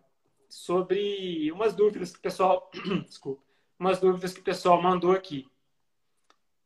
[0.49, 2.71] sobre umas dúvidas que o pessoal,
[3.05, 3.43] desculpa,
[3.79, 5.49] umas dúvidas que o pessoal mandou aqui.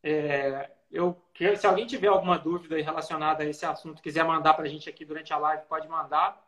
[0.02, 1.22] É, eu,
[1.58, 5.06] se alguém tiver alguma dúvida relacionada a esse assunto, quiser mandar para a gente aqui
[5.06, 6.42] durante a live, pode mandar.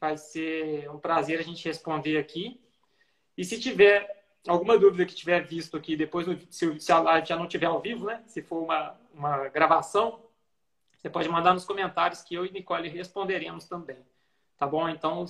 [0.00, 2.60] Vai ser um prazer a gente responder aqui.
[3.36, 7.46] E se tiver alguma dúvida que tiver visto aqui, depois, se a live já não
[7.46, 8.22] tiver ao vivo, né?
[8.26, 10.20] Se for uma, uma gravação,
[10.96, 14.04] você pode mandar nos comentários que eu e Nicole responderemos também.
[14.58, 14.88] Tá bom?
[14.88, 15.24] Então,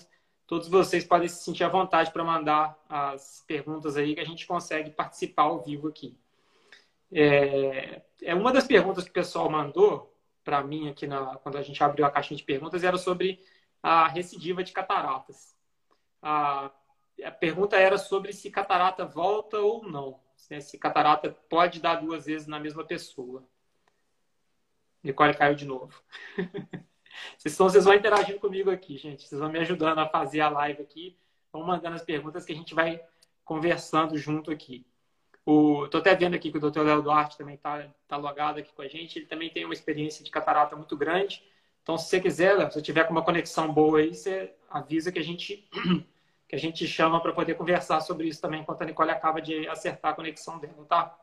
[0.46, 4.46] todos vocês podem se sentir à vontade para mandar as perguntas aí que a gente
[4.46, 6.18] consegue participar ao vivo aqui.
[7.12, 10.12] É, é uma das perguntas que o pessoal mandou
[10.44, 13.40] para mim aqui na, quando a gente abriu a caixinha de perguntas era sobre
[13.82, 15.54] a recidiva de cataratas.
[16.22, 16.70] A,
[17.24, 20.20] a pergunta era sobre se catarata volta ou não.
[20.50, 20.60] Né?
[20.60, 23.44] Se catarata pode dar duas vezes na mesma pessoa.
[25.02, 26.02] Nicole caiu de novo.
[27.38, 29.26] vocês, vocês vão interagindo comigo aqui, gente.
[29.26, 31.16] Vocês vão me ajudando a fazer a live aqui.
[31.52, 33.02] Vão mandando as perguntas que a gente vai
[33.44, 34.86] conversando junto aqui.
[35.34, 36.82] Estou até vendo aqui que o Dr.
[36.82, 39.18] Léo Duarte também está tá logado aqui com a gente.
[39.18, 41.42] Ele também tem uma experiência de catarata muito grande.
[41.82, 45.18] Então, se você quiser, se você tiver com uma conexão boa aí, você avisa que
[45.18, 45.68] a gente
[46.50, 49.68] que a gente chama para poder conversar sobre isso também, enquanto a Nicole acaba de
[49.68, 51.16] acertar a conexão dela, tá?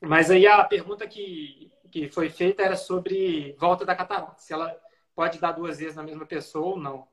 [0.00, 4.40] Mas aí a pergunta que, que foi feita era sobre volta da catarata.
[4.40, 4.72] Se ela
[5.16, 7.08] pode dar duas vezes na mesma pessoa ou não.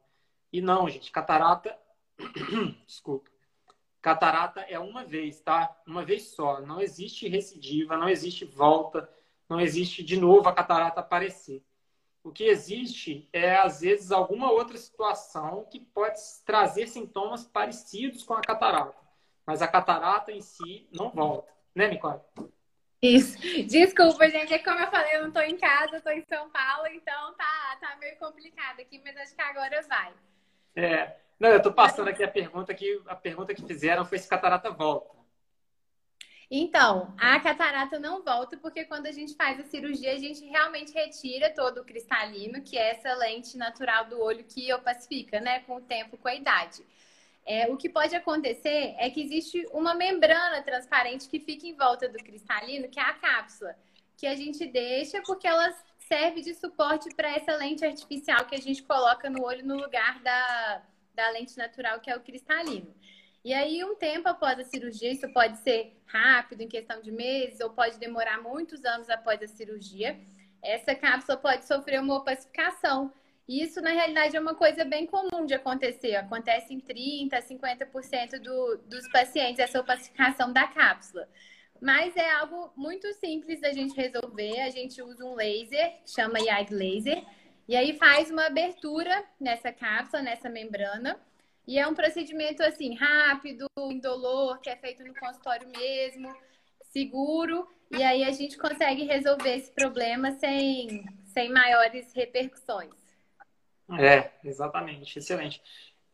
[0.53, 1.75] E não, gente, catarata.
[2.85, 3.31] Desculpa.
[3.99, 5.75] Catarata é uma vez, tá?
[5.87, 6.61] Uma vez só.
[6.61, 9.09] Não existe recidiva, não existe volta,
[9.49, 11.63] não existe de novo a catarata aparecer.
[12.29, 18.35] O que existe é, às vezes, alguma outra situação que pode trazer sintomas parecidos com
[18.35, 18.95] a catarata.
[19.47, 21.51] Mas a catarata em si não volta.
[21.73, 22.19] Né, Nicole?
[23.01, 23.35] Isso.
[23.65, 24.53] Desculpa, gente.
[24.53, 27.77] É como eu falei, eu não estou em casa, estou em São Paulo, então tá,
[27.81, 30.13] tá meio complicado aqui, mas acho que agora vai.
[30.75, 31.15] É.
[31.39, 34.69] Não, eu estou passando aqui a pergunta que a pergunta que fizeram foi se catarata
[34.69, 35.18] volta.
[36.51, 40.91] Então, a catarata não volta porque quando a gente faz a cirurgia, a gente realmente
[40.91, 45.75] retira todo o cristalino, que é essa lente natural do olho que opacifica, né, com
[45.75, 46.83] o tempo, com a idade.
[47.45, 52.09] É, o que pode acontecer é que existe uma membrana transparente que fica em volta
[52.09, 53.75] do cristalino, que é a cápsula,
[54.17, 58.61] que a gente deixa porque ela serve de suporte para essa lente artificial que a
[58.61, 60.81] gente coloca no olho no lugar da,
[61.13, 62.91] da lente natural, que é o cristalino.
[63.49, 67.59] E aí, um tempo após a cirurgia, isso pode ser rápido, em questão de meses,
[67.59, 70.19] ou pode demorar muitos anos após a cirurgia,
[70.61, 73.11] essa cápsula pode sofrer uma opacificação.
[73.47, 76.15] E isso, na realidade, é uma coisa bem comum de acontecer.
[76.15, 81.27] Acontece em 30%, 50% do, dos pacientes, essa opacificação da cápsula.
[81.81, 84.61] Mas é algo muito simples da gente resolver.
[84.61, 87.25] A gente usa um laser, que chama YAG Laser,
[87.67, 91.19] e aí faz uma abertura nessa cápsula, nessa membrana.
[91.67, 96.33] E é um procedimento assim, rápido, indolor, que é feito no consultório mesmo,
[96.91, 97.67] seguro.
[97.91, 102.93] E aí a gente consegue resolver esse problema sem, sem maiores repercussões.
[103.97, 105.61] É, exatamente, excelente.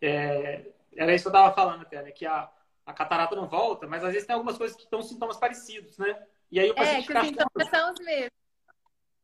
[0.01, 2.11] É, era isso que eu estava falando até, né?
[2.11, 2.49] Que a,
[2.85, 6.21] a catarata não volta, mas às vezes tem algumas coisas que estão sintomas parecidos, né?
[6.51, 8.31] E aí o paciente é, que os sintomas são os mesmos.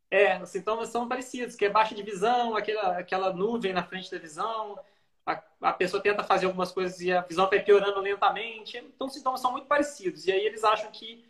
[0.10, 4.12] É, os sintomas são parecidos, que é baixa de visão, aquela, aquela nuvem na frente
[4.12, 4.77] da visão,
[5.25, 8.77] a, a pessoa tenta fazer algumas coisas e a visão vai piorando lentamente.
[8.77, 10.25] Então, os sintomas são muito parecidos.
[10.25, 11.25] E aí eles acham que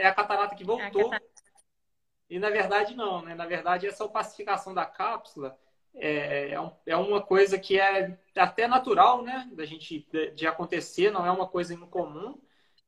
[0.00, 1.12] é a catarata que voltou.
[1.12, 1.38] É catarata.
[2.30, 3.34] E na verdade não, né?
[3.34, 5.58] Na verdade, essa opacificação da cápsula
[5.94, 9.48] é, é, é, uma coisa que é até natural, né?
[9.52, 12.38] Da gente de, de acontecer, não é uma coisa incomum.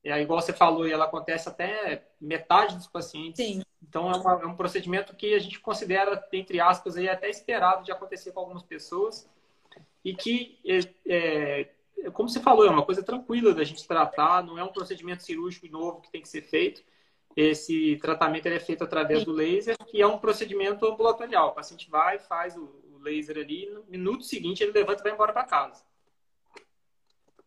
[0.03, 3.43] É, igual você falou, ela acontece até metade dos pacientes.
[3.43, 3.61] Sim.
[3.81, 7.83] Então é, uma, é, um procedimento que a gente considera, entre aspas, aí, até esperado
[7.83, 9.29] de acontecer com algumas pessoas.
[10.03, 14.57] E que, é, é, como você falou, é uma coisa tranquila da gente tratar, não
[14.57, 16.83] é um procedimento cirúrgico novo que tem que ser feito.
[17.35, 19.25] Esse tratamento é feito através Sim.
[19.25, 21.49] do laser, que é um procedimento ambulatorial.
[21.49, 25.33] O paciente vai, faz o, laser ali, no minuto seguinte ele levanta e vai embora
[25.33, 25.83] para casa.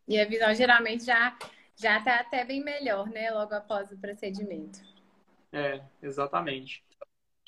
[0.07, 1.37] E a visão geralmente já
[1.77, 3.31] já está até bem melhor, né?
[3.31, 4.81] Logo após o procedimento.
[5.53, 6.85] É, exatamente.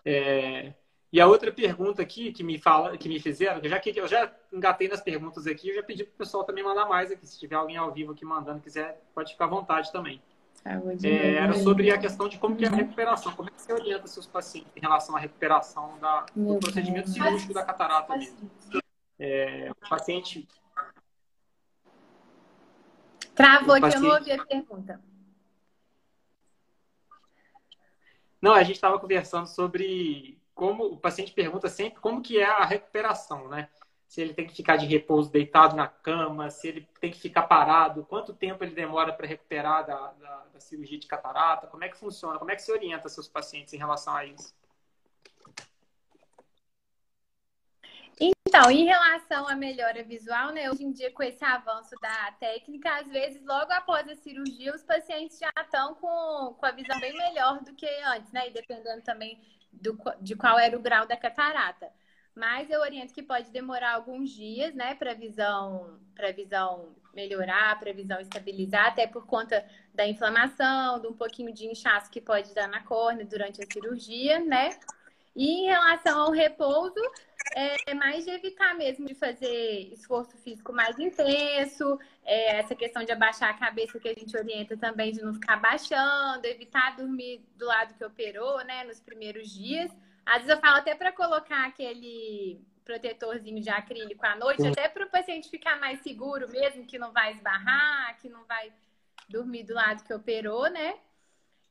[0.04, 0.72] É,
[1.12, 4.30] E a outra pergunta aqui que me fala, que me fizeram, já que eu já
[4.52, 7.26] engatei nas perguntas aqui, eu já pedi para o pessoal também mandar mais aqui.
[7.26, 10.20] Se tiver alguém ao vivo aqui mandando, quiser, pode ficar à vontade também.
[11.04, 13.72] É, era sobre a questão de como que é a recuperação, como é que você
[13.72, 18.50] orienta seus pacientes em relação à recuperação da, do procedimento cirúrgico da catarata mesmo.
[19.16, 20.46] É, o paciente.
[23.32, 25.00] Travou aqui, eu não ouvi a pergunta.
[28.42, 32.64] Não, a gente estava conversando sobre como o paciente pergunta sempre como que é a
[32.64, 33.68] recuperação, né?
[34.08, 37.42] Se ele tem que ficar de repouso deitado na cama, se ele tem que ficar
[37.42, 41.88] parado, quanto tempo ele demora para recuperar da, da, da, cirurgia de catarata, como é
[41.88, 44.54] que funciona, como é que se orienta seus pacientes em relação a isso?
[48.18, 53.00] Então, em relação à melhora visual, né, hoje em dia, com esse avanço da técnica,
[53.00, 57.12] às vezes, logo após a cirurgia, os pacientes já estão com, com a visão bem
[57.12, 58.48] melhor do que antes, né?
[58.48, 59.38] E dependendo também
[59.80, 61.90] do, de qual era o grau da catarata.
[62.34, 67.92] Mas eu oriento que pode demorar alguns dias, né, para visão, para visão melhorar, para
[67.94, 72.68] visão estabilizar, até por conta da inflamação, de um pouquinho de inchaço que pode dar
[72.68, 74.68] na córnea durante a cirurgia, né?
[75.34, 77.00] E em relação ao repouso,
[77.54, 83.12] é mais de evitar mesmo de fazer esforço físico mais intenso, é essa questão de
[83.12, 87.64] abaixar a cabeça que a gente orienta também de não ficar abaixando, evitar dormir do
[87.64, 89.90] lado que operou, né, nos primeiros dias.
[90.26, 94.68] Às vezes eu falo até para colocar aquele protetorzinho de acrílico à noite, Sim.
[94.68, 98.72] até para o paciente ficar mais seguro mesmo, que não vai esbarrar, que não vai
[99.28, 100.96] dormir do lado que operou, né?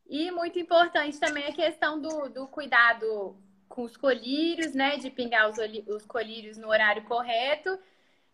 [0.08, 3.36] E muito importante também a questão do, do cuidado
[3.68, 4.98] com os colírios, né?
[4.98, 7.78] De pingar os, os colírios no horário correto.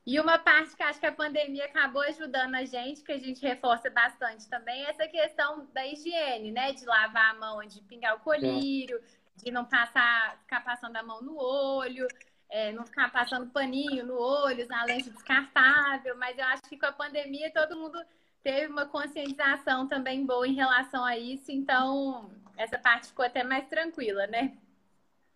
[0.06, 3.42] E uma parte que acho que a pandemia acabou ajudando a gente, que a gente
[3.42, 6.74] reforça bastante também, é essa questão da higiene, né?
[6.74, 9.44] De lavar a mão, de pingar o colírio, é.
[9.44, 12.08] de não passar, ficar passando a mão no olho,
[12.50, 16.18] é, não ficar passando paninho no olho, usar lente descartável.
[16.18, 18.04] Mas eu acho que com a pandemia todo mundo
[18.44, 23.68] teve uma conscientização também boa em relação a isso, então essa parte ficou até mais
[23.68, 24.58] tranquila, né?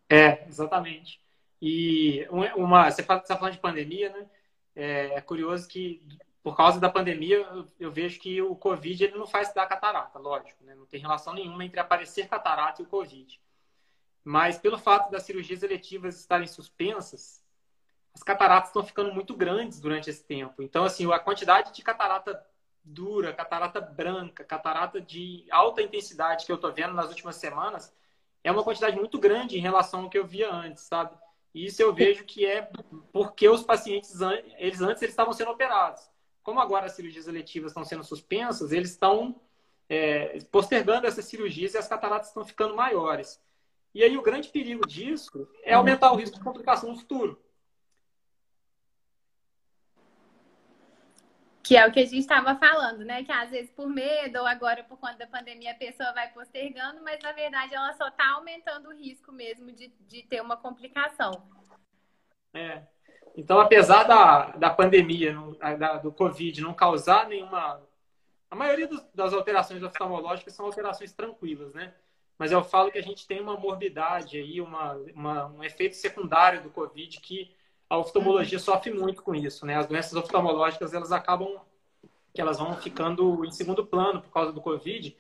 [0.10, 1.22] É, exatamente.
[1.62, 4.28] E uma, você está falando de pandemia, né?
[4.76, 6.06] É, é, curioso que
[6.44, 7.48] por causa da pandemia
[7.80, 10.76] eu, vejo que o Covid ele não faz dar catarata, lógico, né?
[10.76, 13.42] Não tem relação nenhuma entre aparecer catarata e o Covid.
[14.24, 17.44] Mas pelo fato das cirurgias eletivas estarem suspensas,
[18.14, 20.62] as cataratas estão ficando muito grandes durante esse tempo.
[20.62, 22.46] Então, assim, a quantidade de catarata
[22.84, 27.94] dura, catarata branca, catarata de alta intensidade que eu estou vendo nas últimas semanas
[28.44, 31.18] é uma quantidade muito grande em relação ao que eu via antes, sabe?
[31.56, 32.70] E isso eu vejo que é
[33.14, 34.20] porque os pacientes,
[34.58, 36.02] eles antes eles estavam sendo operados.
[36.44, 39.40] Como agora as cirurgias eletivas estão sendo suspensas, eles estão
[39.88, 43.42] é, postergando essas cirurgias e as cataratas estão ficando maiores.
[43.94, 47.42] E aí o grande perigo disso é aumentar o risco de complicação no futuro.
[51.66, 53.24] Que é o que a gente estava falando, né?
[53.24, 57.02] Que às vezes por medo ou agora por conta da pandemia a pessoa vai postergando,
[57.04, 61.32] mas na verdade ela só está aumentando o risco mesmo de, de ter uma complicação.
[62.54, 62.84] É.
[63.36, 65.36] Então, apesar da, da pandemia,
[65.80, 67.82] da, do Covid, não causar nenhuma.
[68.50, 71.94] A maioria dos, das alterações oftalmológicas são alterações tranquilas, né?
[72.38, 76.62] Mas eu falo que a gente tem uma morbidade aí, uma, uma um efeito secundário
[76.62, 77.55] do Covid que
[77.90, 79.76] a oftalmologia sofre muito com isso, né?
[79.76, 81.60] As doenças oftalmológicas, elas acabam
[82.34, 85.16] que elas vão ficando em segundo plano por causa do Covid.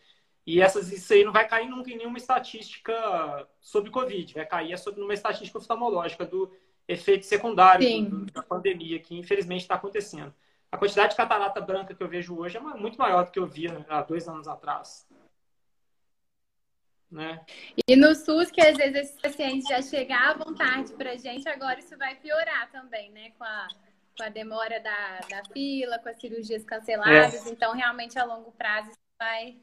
[0.45, 4.73] E essas, isso aí não vai cair nunca em nenhuma estatística sobre Covid, vai cair
[4.73, 6.51] é sobre uma estatística oftalmológica do
[6.87, 10.31] efeito secundário do, da pandemia, que infelizmente está acontecendo.
[10.71, 13.47] A quantidade de catarata branca que eu vejo hoje é muito maior do que eu
[13.47, 15.07] via há dois anos atrás.
[17.11, 17.39] Né?
[17.87, 21.79] E no SUS, que às vezes esses pacientes já chegavam tarde para a gente, agora
[21.79, 23.31] isso vai piorar também, né?
[23.37, 23.67] Com a,
[24.17, 27.45] com a demora da, da fila, com as cirurgias canceladas.
[27.45, 27.49] É.
[27.49, 29.57] Então, realmente, a longo prazo, isso vai.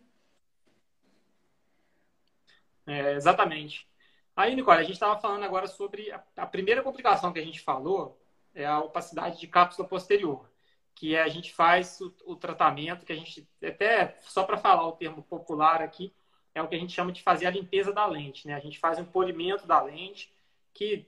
[2.86, 3.86] É, exatamente.
[4.34, 7.60] Aí, Nicole, a gente estava falando agora sobre a, a, primeira complicação que a gente
[7.60, 8.18] falou
[8.54, 10.50] é a opacidade de cápsula posterior,
[10.94, 14.86] que é a gente faz o, o tratamento que a gente até só para falar
[14.86, 16.14] o termo popular aqui,
[16.54, 18.46] é o que a gente chama de fazer a limpeza da lente.
[18.46, 18.54] Né?
[18.54, 20.32] A gente faz um polimento da lente,
[20.72, 21.06] que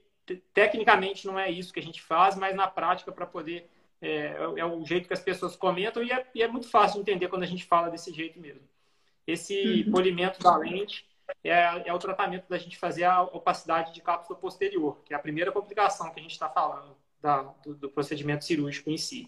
[0.53, 3.69] tecnicamente não é isso que a gente faz, mas na prática, para poder.
[4.01, 7.09] É, é, o jeito que as pessoas comentam e é, e é, muito fácil de
[7.09, 8.61] entender quando a gente fala desse jeito mesmo.
[9.25, 9.91] Esse uhum.
[9.91, 11.07] polimento da lente
[11.43, 15.19] é, é, o tratamento da gente fazer a opacidade de cápsula posterior, que é a
[15.19, 19.27] primeira complicação que a gente está falando da, do, do, procedimento cirúrgico em si.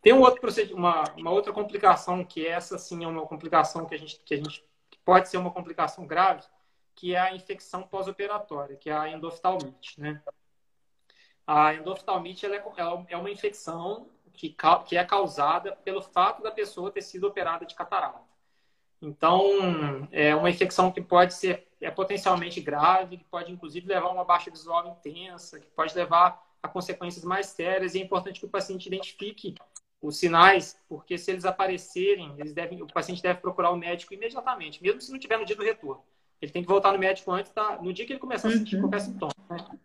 [0.00, 0.40] Tem um outro
[0.74, 4.36] uma, uma outra complicação que essa sim é uma complicação que a gente, que a
[4.36, 4.64] gente
[5.08, 6.42] pode ser uma complicação grave,
[6.94, 10.22] que é a infecção pós-operatória, que é a endoftalmite, né?
[11.46, 12.62] A endoftalmite ela é,
[13.08, 17.74] é uma infecção que, que é causada pelo fato da pessoa ter sido operada de
[17.74, 18.20] catarata.
[19.00, 24.12] Então, é uma infecção que pode ser é potencialmente grave, que pode inclusive levar a
[24.12, 27.94] uma baixa visual intensa, que pode levar a consequências mais sérias.
[27.94, 29.54] E é importante que o paciente identifique
[30.00, 34.82] os sinais, porque se eles aparecerem, eles devem, o paciente deve procurar o médico imediatamente,
[34.82, 36.02] mesmo se não tiver no dia do retorno.
[36.40, 37.80] Ele tem que voltar no médico antes, tá?
[37.82, 38.82] no dia que ele começar a sentir uhum.
[38.82, 39.32] qualquer sintoma.
[39.50, 39.78] Né?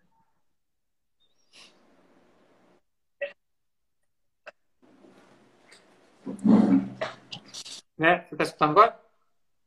[7.97, 8.26] Né?
[8.28, 8.99] Você está escutando agora?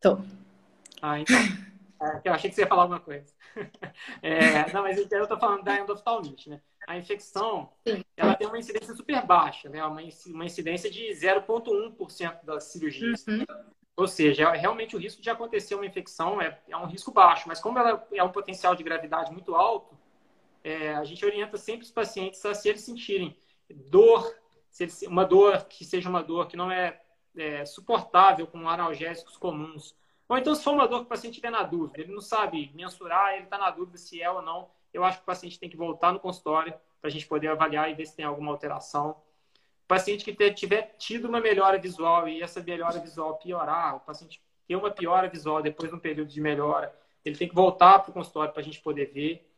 [0.00, 0.18] Tô.
[1.02, 1.36] Ah, então.
[2.00, 3.26] É, eu achei que você ia falar alguma coisa.
[4.22, 6.60] É, não, mas então eu estou falando da endoftalmite, né?
[6.86, 7.72] A infecção,
[8.16, 9.84] ela tem uma incidência super baixa, né?
[9.84, 10.02] Uma,
[10.44, 13.26] incidência de 0,1% das cirurgias.
[13.26, 13.44] Uhum.
[13.96, 17.48] Ou seja, é, realmente o risco de acontecer uma infecção é, é um risco baixo,
[17.48, 19.98] mas como ela é um potencial de gravidade muito alto,
[20.62, 23.36] é, a gente orienta sempre os pacientes a se eles sentirem
[23.90, 24.36] dor,
[24.70, 27.00] se eles, uma dor que seja uma dor que não é,
[27.36, 29.94] é suportável com analgésicos comuns,
[30.28, 32.70] ou então se for uma dor que o paciente estiver na dúvida, ele não sabe
[32.74, 35.68] mensurar, ele está na dúvida se é ou não, eu acho que o paciente tem
[35.68, 39.10] que voltar no consultório para a gente poder avaliar e ver se tem alguma alteração.
[39.84, 44.42] O paciente que tiver tido uma melhora visual e essa melhora visual piorar, o paciente
[44.66, 46.92] ter uma piora visual depois de um período de melhora,
[47.24, 49.48] ele tem que voltar para o consultório para a gente poder ver.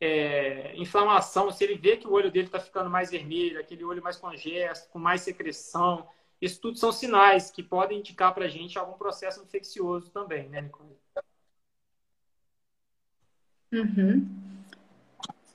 [0.00, 4.02] É, inflamação, se ele vê que o olho dele está ficando mais vermelho, aquele olho
[4.02, 6.08] mais congesto, com mais secreção,
[6.44, 10.60] isso tudo são sinais que podem indicar para a gente algum processo infeccioso também, né,
[10.60, 10.96] Nicole?
[13.72, 14.28] Uhum.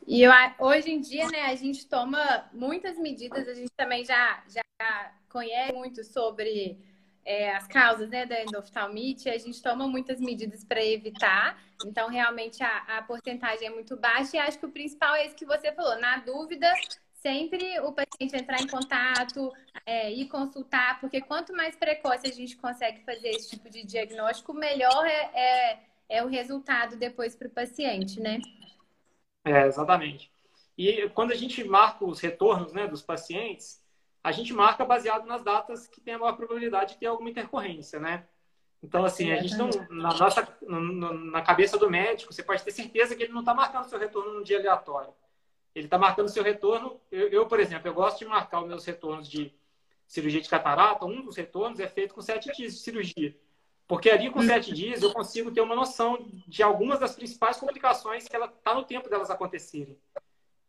[0.08, 4.44] E eu, hoje em dia, né, a gente toma muitas medidas, a gente também já,
[4.50, 6.80] já conhece muito sobre
[7.24, 12.64] é, as causas né, da endoftalmite, a gente toma muitas medidas para evitar, então realmente
[12.64, 15.72] a, a porcentagem é muito baixa e acho que o principal é isso que você
[15.72, 16.74] falou, na dúvida,
[17.22, 19.52] sempre o paciente entrar em contato
[19.86, 24.54] é, e consultar, porque quanto mais precoce a gente consegue fazer esse tipo de diagnóstico,
[24.54, 25.80] melhor é, é,
[26.10, 28.40] é o resultado depois para o paciente, né?
[29.46, 30.32] É, exatamente.
[30.78, 33.84] E quando a gente marca os retornos né, dos pacientes,
[34.24, 38.00] a gente marca baseado nas datas que tem a maior probabilidade de ter alguma intercorrência,
[38.00, 38.26] né?
[38.82, 43.14] Então, assim, a gente não, na nossa, na cabeça do médico, você pode ter certeza
[43.14, 45.14] que ele não está marcando seu retorno num dia aleatório.
[45.80, 47.00] Ele está marcando seu retorno.
[47.12, 49.54] Eu, eu, por exemplo, eu gosto de marcar os meus retornos de
[50.06, 51.06] cirurgia de catarata.
[51.06, 53.36] Um dos retornos é feito com sete dias de cirurgia.
[53.88, 58.28] Porque ali com sete dias eu consigo ter uma noção de algumas das principais complicações
[58.28, 59.98] que ela está no tempo delas acontecerem.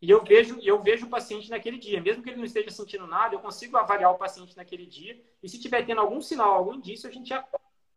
[0.00, 3.06] E eu vejo, eu vejo o paciente naquele dia, mesmo que ele não esteja sentindo
[3.06, 5.20] nada, eu consigo avaliar o paciente naquele dia.
[5.42, 7.46] E se tiver tendo algum sinal, algum indício, a gente já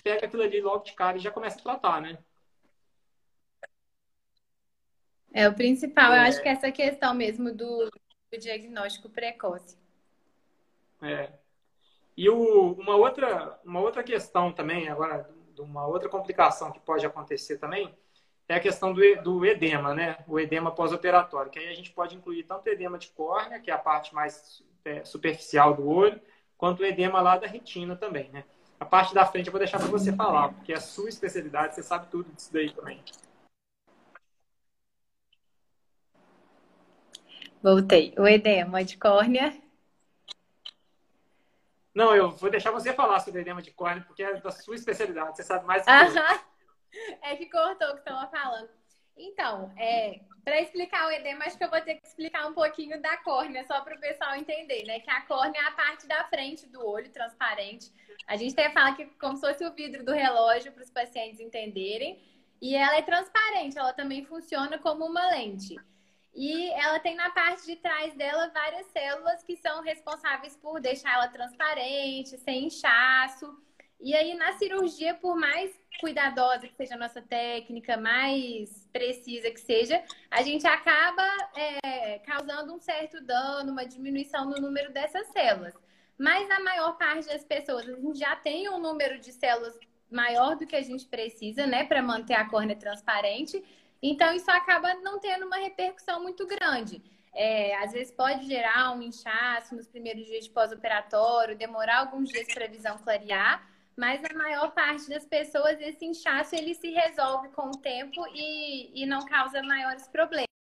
[0.03, 2.17] pega aquilo ali logo de cara e já começa a tratar, né?
[5.33, 6.17] É o principal, é...
[6.17, 7.89] eu acho que é essa questão mesmo do,
[8.31, 9.77] do diagnóstico precoce.
[11.01, 11.31] É.
[12.15, 17.57] E o, uma, outra, uma outra questão também, agora, uma outra complicação que pode acontecer
[17.57, 17.93] também,
[18.47, 20.17] é a questão do, do edema, né?
[20.27, 23.71] O edema pós-operatório, que aí a gente pode incluir tanto o edema de córnea, que
[23.71, 26.21] é a parte mais é, superficial do olho,
[26.57, 28.43] quanto o edema lá da retina também, né?
[28.79, 31.73] A parte da frente eu vou deixar para você falar, porque é a sua especialidade,
[31.73, 33.01] você sabe tudo disso daí também.
[37.63, 38.13] Voltei.
[38.17, 39.53] O edema de córnea
[41.93, 45.35] não, eu vou deixar você falar sobre edema de córnea, porque é da sua especialidade,
[45.35, 46.53] você sabe mais que eu.
[47.23, 48.69] É que cortou o que estava falando.
[49.17, 53.01] Então, é, para explicar o edema, acho que eu vou ter que explicar um pouquinho
[53.01, 54.99] da córnea, só para o pessoal entender, né?
[54.99, 57.91] Que a córnea é a parte da frente do olho, transparente.
[58.27, 61.39] A gente até fala que como se fosse o vidro do relógio para os pacientes
[61.39, 62.21] entenderem.
[62.61, 65.75] E ela é transparente, ela também funciona como uma lente.
[66.33, 71.13] E ela tem na parte de trás dela várias células que são responsáveis por deixar
[71.13, 73.55] ela transparente, sem inchaço.
[73.99, 79.59] E aí, na cirurgia, por mais cuidadosa que seja a nossa técnica, mais precisa que
[79.59, 81.23] seja, a gente acaba
[81.55, 85.73] é, causando um certo dano, uma diminuição no número dessas células.
[86.17, 89.77] Mas a maior parte das pessoas, a gente já tem um número de células
[90.11, 93.63] maior do que a gente precisa, né, para manter a córnea transparente.
[94.05, 97.01] Então, isso acaba não tendo uma repercussão muito grande.
[97.33, 102.53] É, às vezes pode gerar um inchaço nos primeiros dias de pós-operatório, demorar alguns dias
[102.53, 107.47] para a visão clarear, mas a maior parte das pessoas esse inchaço ele se resolve
[107.49, 110.52] com o tempo e, e não causa maiores problemas.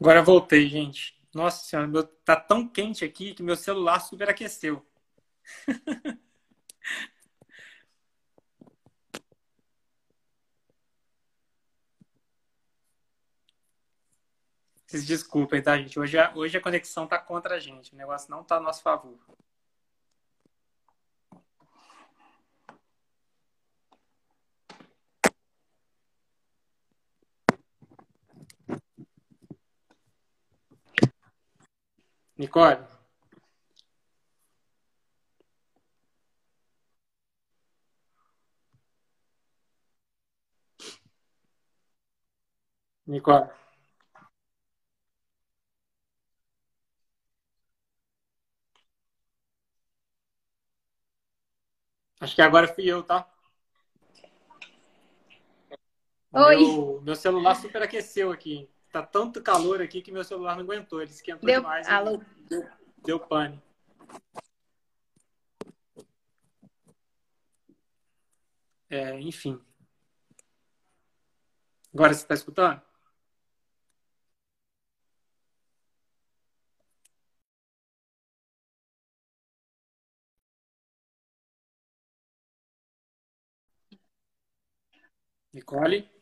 [0.00, 1.16] Agora voltei, gente.
[1.34, 4.84] Nossa senhora, meu, tá tão quente aqui que meu celular superaqueceu.
[14.90, 15.98] Desculpem, tá, gente?
[16.00, 17.92] Hoje a, hoje a conexão tá contra a gente.
[17.92, 19.18] O negócio não tá a nosso favor.
[32.38, 32.78] Nicole?
[43.06, 43.50] Nicole?
[52.20, 53.28] Acho que agora fui eu, tá?
[56.32, 56.56] Oi.
[56.56, 58.68] Meu, meu celular superaqueceu aqui.
[58.92, 61.02] Tá tanto calor aqui que meu celular não aguentou.
[61.02, 61.60] Ele esquentou Deu...
[61.60, 61.86] demais.
[61.88, 62.22] Alô?
[62.48, 62.68] Deu,
[63.04, 63.62] deu pane.
[68.90, 69.60] É, enfim.
[71.92, 72.80] Agora você está escutando?
[85.52, 86.17] Nicole?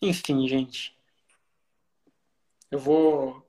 [0.00, 0.96] Enfim, gente.
[2.70, 3.46] Eu vou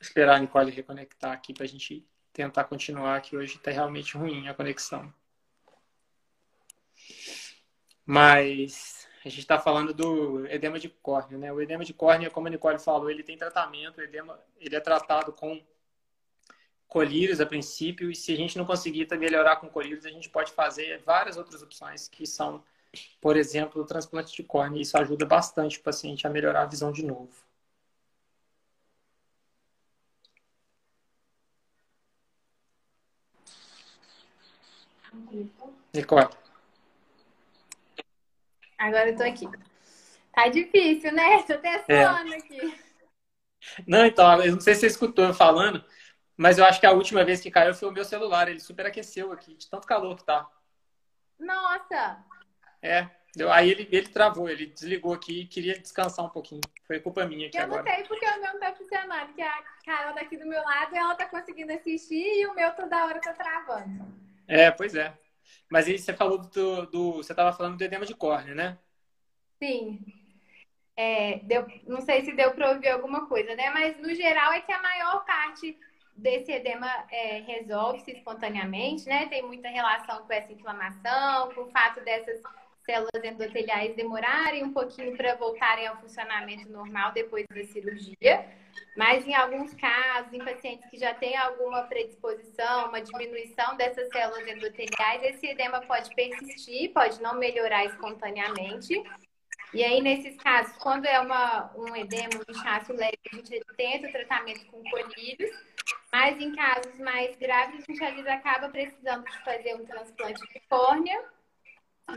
[0.00, 4.48] esperar a Nicole reconectar aqui para a gente tentar continuar, que hoje está realmente ruim
[4.48, 5.12] a conexão.
[8.04, 11.52] Mas a gente está falando do edema de córnea, né?
[11.52, 14.80] O edema de córnea, como a Nicole falou, ele tem tratamento, o edema, ele é
[14.80, 15.62] tratado com
[16.88, 20.50] colírios a princípio, e se a gente não conseguir melhorar com colírios, a gente pode
[20.52, 22.64] fazer várias outras opções que são,
[23.20, 24.80] por exemplo, o transplante de córnea.
[24.80, 27.30] Isso ajuda bastante o paciente a melhorar a visão de novo.
[35.92, 36.28] Nicole.
[38.78, 39.46] Agora eu tô aqui.
[40.32, 41.42] Tá difícil, né?
[41.42, 42.80] Tô até suando aqui.
[43.86, 45.84] Não, então, eu não sei se você escutou eu falando,
[46.36, 48.48] mas eu acho que a última vez que caiu foi o meu celular.
[48.48, 50.48] Ele superaqueceu aqui, de tanto calor que tá.
[51.38, 52.24] Nossa!
[52.82, 56.60] É, deu- aí ele, ele travou, ele desligou aqui e queria descansar um pouquinho.
[56.86, 57.94] Foi culpa minha aqui Eu não agora.
[57.94, 61.14] sei porque o meu não tá funcionando, que a Carol daqui do meu lado ela
[61.14, 64.04] tá conseguindo assistir e o meu toda hora tá travando.
[64.46, 65.16] É, pois é.
[65.68, 68.78] Mas aí você falou do, do você estava falando do edema de córnea, né?
[69.62, 70.00] Sim.
[70.96, 73.70] É, deu, não sei se deu para ouvir alguma coisa, né?
[73.70, 75.78] Mas no geral é que a maior parte
[76.14, 79.26] desse edema é, resolve-se espontaneamente, né?
[79.28, 82.42] Tem muita relação com essa inflamação, com o fato dessas
[82.84, 88.46] células endoteliais demorarem um pouquinho para voltarem ao funcionamento normal depois da cirurgia.
[88.96, 94.46] Mas em alguns casos, em pacientes que já têm alguma predisposição, uma diminuição dessas células
[94.46, 99.02] endoteliais, esse edema pode persistir, pode não melhorar espontaneamente.
[99.72, 104.08] E aí, nesses casos, quando é uma, um edema, um inchaço leve, a gente tenta
[104.08, 105.50] o tratamento com colírios,
[106.12, 110.40] mas em casos mais graves, a gente às vezes acaba precisando de fazer um transplante
[110.52, 111.22] de córnea.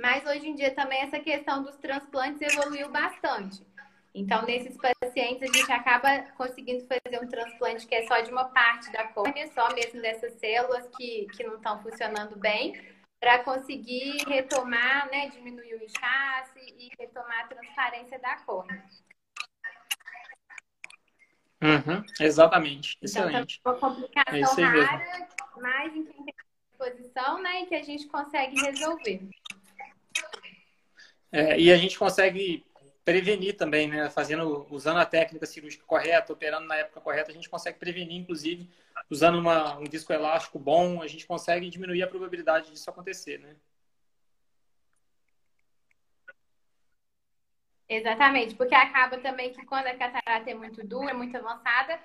[0.01, 3.65] Mas hoje em dia também essa questão dos transplantes evoluiu bastante.
[4.15, 8.45] Então, nesses pacientes, a gente acaba conseguindo fazer um transplante que é só de uma
[8.45, 12.79] parte da córnea, só mesmo dessas células que, que não estão funcionando bem,
[13.19, 18.83] para conseguir retomar, né, diminuir o inchaço e retomar a transparência da córnea.
[21.63, 22.97] Uhum, exatamente.
[23.01, 23.61] Então, Excelente.
[23.63, 24.85] também é uma É complicação mesmo.
[24.85, 25.27] rara,
[25.57, 26.35] mas em quem tem
[26.71, 29.27] exposição, né, e que a gente consegue resolver.
[31.33, 32.63] É, e a gente consegue
[33.03, 34.07] prevenir também, né?
[34.11, 38.69] Fazendo, usando a técnica cirúrgica correta, operando na época correta, a gente consegue prevenir, inclusive,
[39.09, 43.55] usando uma, um viscoelástico bom, a gente consegue diminuir a probabilidade disso acontecer, né?
[47.89, 51.99] Exatamente, porque acaba também que quando a catarata é muito dura, muito avançada,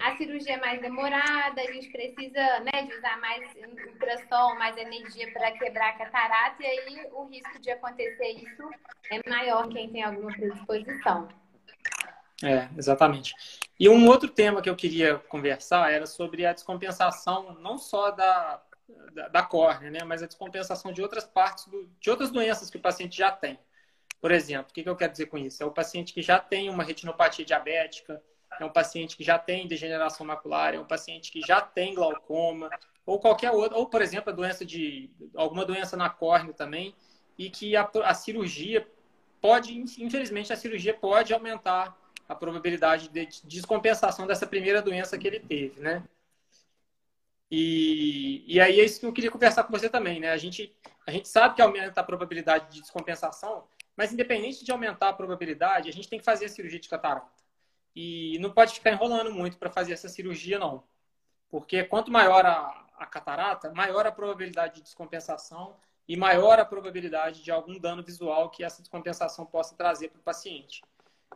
[0.00, 3.42] a cirurgia é mais demorada, a gente precisa né, de usar mais
[3.86, 8.70] ultrassom, mais energia para quebrar a catarata, e aí o risco de acontecer isso
[9.10, 11.28] é maior quem tem alguma predisposição.
[12.42, 13.34] É, exatamente.
[13.78, 18.62] E um outro tema que eu queria conversar era sobre a descompensação, não só da,
[19.12, 20.04] da, da córnea, né?
[20.04, 23.58] Mas a descompensação de outras partes, do, de outras doenças que o paciente já tem.
[24.20, 25.62] Por exemplo, o que, que eu quero dizer com isso?
[25.62, 28.22] É o paciente que já tem uma retinopatia diabética,
[28.60, 32.70] é um paciente que já tem degeneração macular, é um paciente que já tem glaucoma,
[33.06, 36.94] ou qualquer outra, ou por exemplo, a doença de alguma doença na córnea também,
[37.38, 38.86] e que a, a cirurgia
[39.40, 41.96] pode, infelizmente, a cirurgia pode aumentar
[42.28, 46.02] a probabilidade de descompensação dessa primeira doença que ele teve, né?
[47.50, 50.30] E, e aí é isso que eu queria conversar com você também, né?
[50.30, 50.74] A gente,
[51.06, 55.88] a gente sabe que aumenta a probabilidade de descompensação, mas independente de aumentar a probabilidade,
[55.88, 57.43] a gente tem que fazer a cirurgia de catarata.
[57.94, 60.84] E não pode ficar enrolando muito para fazer essa cirurgia, não.
[61.48, 65.76] Porque quanto maior a, a catarata, maior a probabilidade de descompensação
[66.08, 70.22] e maior a probabilidade de algum dano visual que essa descompensação possa trazer para o
[70.22, 70.82] paciente.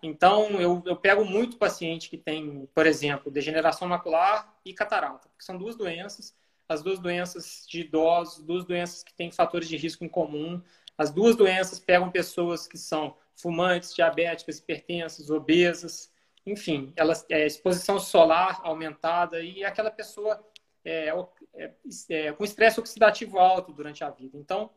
[0.03, 5.45] Então, eu, eu pego muito paciente que tem, por exemplo, degeneração macular e catarata, que
[5.45, 6.37] são duas doenças,
[6.69, 10.63] as duas doenças de idosos, duas doenças que têm fatores de risco em comum.
[10.97, 16.13] As duas doenças pegam pessoas que são fumantes, diabéticas, hipertensas, obesas,
[16.51, 20.43] enfim, elas, é, exposição solar aumentada e aquela pessoa
[20.85, 21.13] é,
[21.55, 21.73] é,
[22.09, 24.37] é, com estresse oxidativo alto durante a vida.
[24.37, 24.71] Então,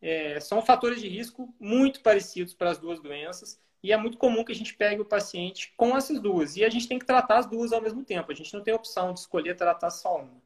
[0.00, 4.44] é, são fatores de risco muito parecidos para as duas doenças e é muito comum
[4.44, 6.56] que a gente pegue o paciente com essas duas.
[6.56, 8.30] E a gente tem que tratar as duas ao mesmo tempo.
[8.30, 10.42] A gente não tem opção de escolher tratar só uma.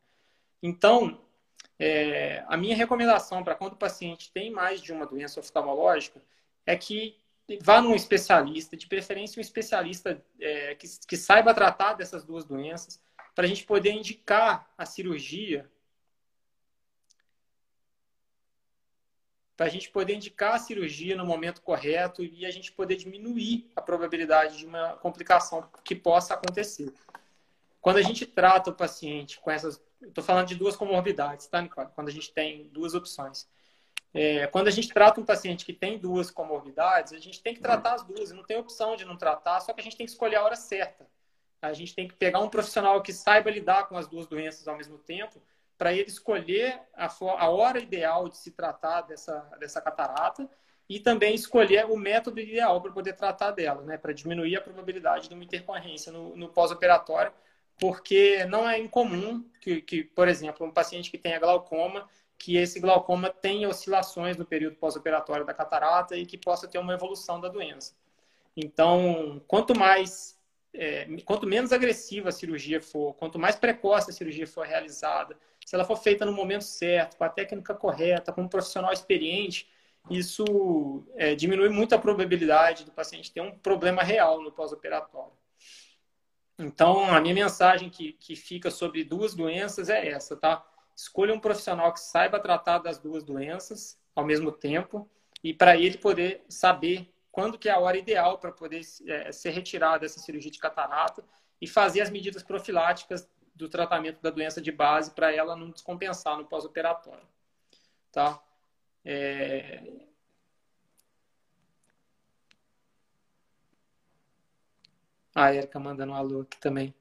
[0.63, 1.19] Então,
[1.79, 6.23] é, a minha recomendação para quando o paciente tem mais de uma doença oftalmológica
[6.67, 7.17] é que
[7.61, 13.01] vá num especialista, de preferência um especialista é, que, que saiba tratar dessas duas doenças,
[13.35, 15.71] para a gente poder indicar a cirurgia
[19.61, 23.71] para a gente poder indicar a cirurgia no momento correto e a gente poder diminuir
[23.77, 26.91] a probabilidade de uma complicação que possa acontecer.
[27.79, 29.79] Quando a gente trata o paciente com essas.
[30.01, 31.91] Estou falando de duas comorbidades, tá, Nicole?
[31.95, 33.47] Quando a gente tem duas opções.
[34.13, 37.61] É, quando a gente trata um paciente que tem duas comorbidades, a gente tem que
[37.61, 40.13] tratar as duas, não tem opção de não tratar, só que a gente tem que
[40.13, 41.07] escolher a hora certa.
[41.63, 44.77] A gente tem que pegar um profissional que saiba lidar com as duas doenças ao
[44.77, 45.41] mesmo tempo
[45.81, 50.47] para ele escolher a, a, hora ideal de se tratar dessa, dessa catarata
[50.87, 53.97] e também escolher o método ideal para poder tratar dela, né?
[53.97, 57.33] Para diminuir a probabilidade de uma intercorrência no, no pós-operatório,
[57.79, 62.07] porque não é incomum que, que, por exemplo, um paciente que tenha glaucoma,
[62.41, 66.95] que esse glaucoma tenha oscilações no período pós-operatório da catarata e que possa ter uma
[66.95, 67.95] evolução da doença.
[68.57, 70.41] Então, quanto mais,
[70.73, 75.37] é, quanto menos agressiva a cirurgia for, quanto mais precoce a cirurgia for realizada,
[75.67, 79.69] se ela for feita no momento certo, com a técnica correta, com um profissional experiente,
[80.09, 85.35] isso é, diminui muito a probabilidade do paciente ter um problema real no pós-operatório.
[86.59, 90.65] Então, a minha mensagem que, que fica sobre duas doenças é essa, tá?
[91.01, 95.09] Escolha um profissional que saiba tratar das duas doenças ao mesmo tempo
[95.43, 99.49] e para ele poder saber quando que é a hora ideal para poder é, ser
[99.49, 101.25] retirado dessa cirurgia de catarata
[101.59, 106.37] e fazer as medidas profiláticas do tratamento da doença de base para ela não descompensar
[106.37, 107.27] no pós-operatório.
[108.13, 108.39] Tá?
[109.03, 110.05] É...
[115.35, 116.95] A Érica mandando um alô aqui também.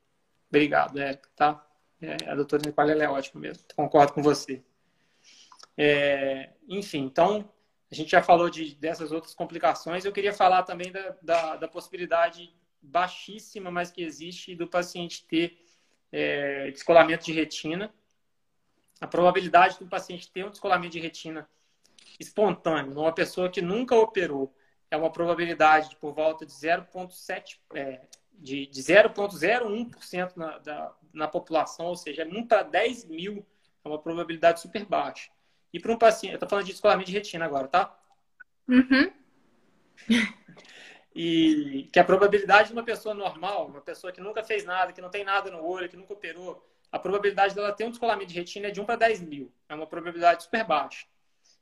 [0.47, 1.68] Obrigado, Érica, tá?
[2.01, 4.63] É, a doutora Nicole é ótima mesmo, concordo com você.
[5.77, 7.49] É, enfim, então,
[7.91, 10.05] a gente já falou de, dessas outras complicações.
[10.05, 15.57] Eu queria falar também da, da, da possibilidade baixíssima, mas que existe, do paciente ter
[16.11, 17.93] é, descolamento de retina.
[19.01, 21.49] A probabilidade do paciente ter um descolamento de retina
[22.19, 24.53] espontâneo numa pessoa que nunca operou
[24.91, 28.01] é uma probabilidade de por volta de 0,7 é,
[28.39, 33.45] de, de 0,01% na, da, na população, ou seja, 1 para 10 mil
[33.83, 35.29] é uma probabilidade super baixa.
[35.73, 37.97] E para um paciente, eu estou falando de descolamento de retina agora, tá?
[38.67, 39.11] Uhum.
[41.13, 45.01] E que a probabilidade de uma pessoa normal, uma pessoa que nunca fez nada, que
[45.01, 48.39] não tem nada no olho, que nunca operou, a probabilidade dela ter um descolamento de
[48.39, 49.51] retina é de 1 para 10 mil.
[49.67, 51.05] É uma probabilidade super baixa.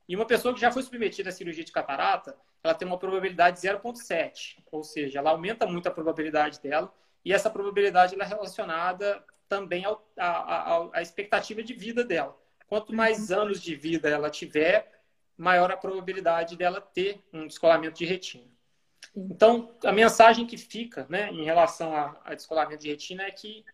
[0.08, 2.34] E uma pessoa que já foi submetida à cirurgia de catarata,
[2.64, 4.56] ela tem uma probabilidade de 0,7.
[4.72, 6.92] Ou seja, ela aumenta muito a probabilidade dela.
[7.24, 9.84] E essa probabilidade ela é relacionada também
[10.16, 12.36] à expectativa de vida dela.
[12.66, 14.98] Quanto mais anos de vida ela tiver,
[15.36, 18.44] maior a probabilidade dela ter um descolamento de retina.
[19.14, 23.64] Então, a mensagem que fica né, em relação a, a descolamento de retina é que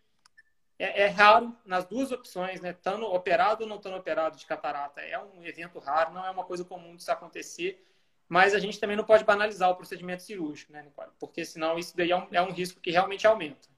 [0.77, 5.01] é, é, raro nas duas opções, né, estando operado ou não estando operado de catarata.
[5.01, 7.83] É um evento raro, não é uma coisa comum disso acontecer,
[8.27, 11.11] mas a gente também não pode banalizar o procedimento cirúrgico, né, Nicole?
[11.19, 13.69] Porque senão isso daí é um, é um risco que realmente aumenta.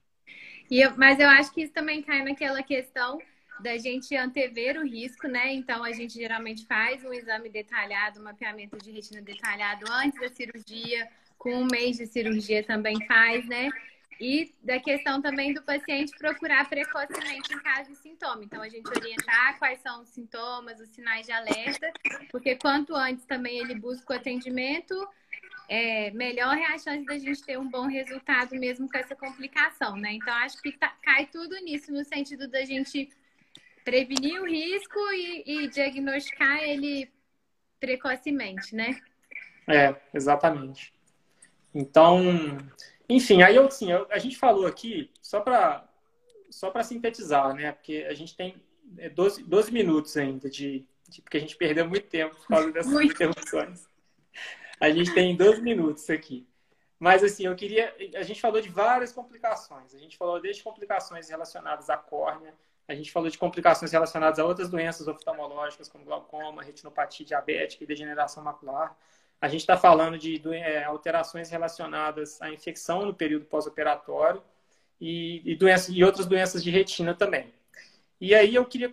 [0.70, 3.18] E eu, mas eu acho que isso também cai naquela questão
[3.60, 5.52] da gente antever o risco, né?
[5.52, 10.28] Então a gente geralmente faz um exame detalhado, um mapeamento de retina detalhado antes da
[10.28, 13.68] cirurgia, com um mês de cirurgia também faz, né?
[14.20, 18.42] E da questão também do paciente procurar precocemente em caso de sintoma.
[18.42, 21.92] Então, a gente orientar quais são os sintomas, os sinais de alerta,
[22.30, 25.08] porque quanto antes também ele busca o atendimento,
[25.68, 29.96] é, melhor é a chance da gente ter um bom resultado mesmo com essa complicação,
[29.96, 30.14] né?
[30.14, 33.08] Então, acho que tá, cai tudo nisso, no sentido da gente
[33.84, 37.10] prevenir o risco e, e diagnosticar ele
[37.78, 38.98] precocemente, né?
[39.68, 40.92] É, exatamente.
[41.74, 42.58] Então,
[43.08, 45.88] enfim, aí eu, assim, eu, a gente falou aqui, só para
[46.50, 47.72] só sintetizar, né?
[47.72, 48.60] Porque a gente tem
[49.14, 52.72] 12, é, 12 minutos ainda de, de, Porque a gente perdeu muito tempo por causa
[52.72, 53.12] dessas muito.
[53.12, 53.86] interrupções.
[54.80, 56.46] A gente tem 12 minutos aqui.
[56.98, 57.94] Mas, assim, eu queria.
[58.16, 59.94] A gente falou de várias complicações.
[59.94, 62.54] A gente falou desde complicações relacionadas à córnea,
[62.88, 67.86] a gente falou de complicações relacionadas a outras doenças oftalmológicas, como glaucoma, retinopatia diabética e
[67.86, 68.96] degeneração macular.
[69.40, 74.42] A gente está falando de é, alterações relacionadas à infecção no período pós-operatório
[75.00, 75.58] e, e,
[75.90, 77.52] e outras doenças de retina também.
[78.20, 78.92] E aí eu queria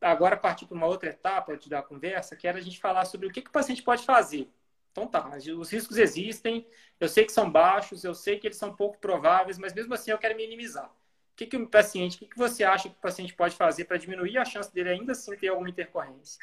[0.00, 3.30] agora partir para uma outra etapa da conversa, que era a gente falar sobre o
[3.30, 4.50] que, que o paciente pode fazer
[4.96, 5.28] então tá,
[5.58, 6.66] os riscos existem,
[6.98, 10.10] eu sei que são baixos, eu sei que eles são pouco prováveis, mas mesmo assim
[10.10, 10.86] eu quero minimizar.
[10.86, 13.84] O que, que o paciente, o que, que você acha que o paciente pode fazer
[13.84, 16.40] para diminuir a chance dele ainda assim ter alguma intercorrência?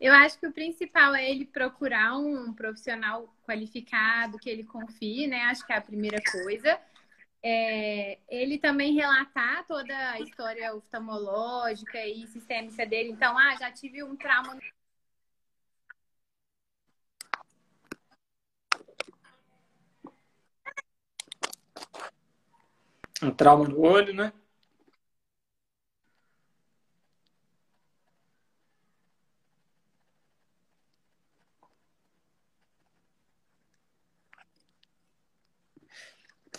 [0.00, 5.42] Eu acho que o principal é ele procurar um profissional qualificado, que ele confie, né?
[5.42, 6.80] Acho que é a primeira coisa.
[7.42, 13.10] É, ele também relatar toda a história oftalmológica e sistêmica dele.
[13.10, 14.58] Então, ah, já tive um trauma
[23.22, 24.32] um trauma no olho, né?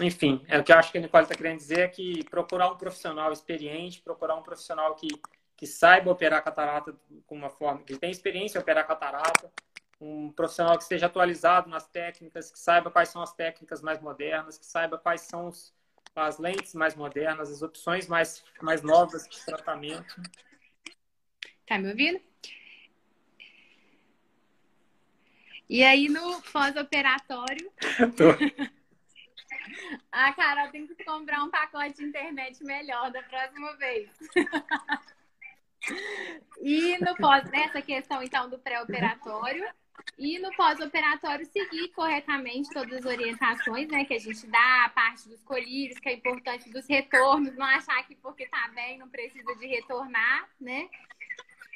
[0.01, 2.71] Enfim, é o que eu acho que a Nicole está querendo dizer é que procurar
[2.71, 5.07] um profissional experiente, procurar um profissional que,
[5.55, 6.95] que saiba operar catarata
[7.27, 9.51] com uma forma, que tenha experiência em operar catarata,
[9.99, 14.57] um profissional que esteja atualizado nas técnicas, que saiba quais são as técnicas mais modernas,
[14.57, 15.73] que saiba quais são os,
[16.15, 20.19] as lentes mais modernas, as opções mais, mais novas de tratamento.
[21.67, 22.19] Tá me ouvindo?
[25.69, 27.71] E aí, no pós-operatório.
[30.11, 34.09] A Carol tem que comprar um pacote de internet melhor da próxima vez.
[36.61, 39.67] e no pós, nessa questão, então, do pré-operatório,
[40.17, 44.05] e no pós-operatório, seguir corretamente todas as orientações, né?
[44.05, 48.05] Que a gente dá, a parte dos colírios, que é importante dos retornos, não achar
[48.05, 50.89] que porque tá bem não precisa de retornar, né?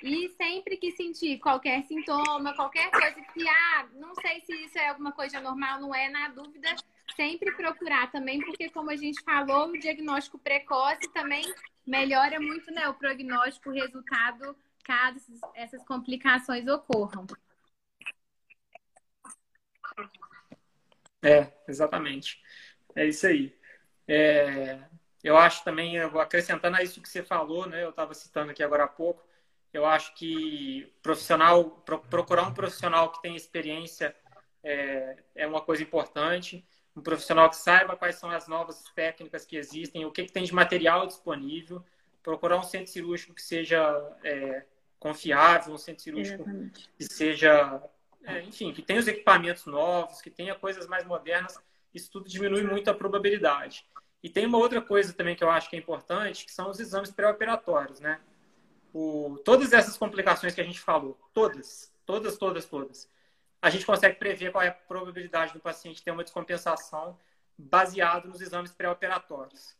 [0.03, 4.89] E sempre que sentir qualquer sintoma, qualquer coisa que, ah, não sei se isso é
[4.89, 6.75] alguma coisa normal, não é, na dúvida,
[7.15, 11.43] sempre procurar também, porque como a gente falou, o diagnóstico precoce também
[11.85, 15.19] melhora muito, né, o prognóstico, o resultado, caso
[15.53, 17.25] essas complicações ocorram.
[21.23, 22.39] É, exatamente.
[22.95, 23.55] É isso aí.
[24.07, 24.79] É,
[25.23, 27.83] eu acho também, eu acrescentando a isso que você falou, né?
[27.83, 29.25] Eu estava citando aqui agora há pouco.
[29.73, 34.15] Eu acho que profissional, pro, procurar um profissional que tenha experiência
[34.63, 36.65] é, é, uma coisa importante.
[36.95, 40.43] Um profissional que saiba quais são as novas técnicas que existem, o que, que tem
[40.43, 41.83] de material disponível.
[42.23, 43.79] Procurar um centro cirúrgico que seja
[44.23, 44.65] é,
[44.99, 46.89] confiável, um centro cirúrgico Exatamente.
[46.97, 47.81] que seja
[48.25, 51.59] é, enfim, que tenha os equipamentos novos, que tenha coisas mais modernas,
[51.93, 53.85] isso tudo diminui muito a probabilidade.
[54.23, 56.79] E tem uma outra coisa também que eu acho que é importante, que são os
[56.79, 58.19] exames pré-operatórios, né?
[58.91, 63.09] O, todas essas complicações que a gente falou, todas, todas, todas, todas,
[63.61, 67.17] a gente consegue prever qual é a probabilidade do paciente ter uma descompensação
[67.57, 69.75] baseado nos exames pré-operatórios.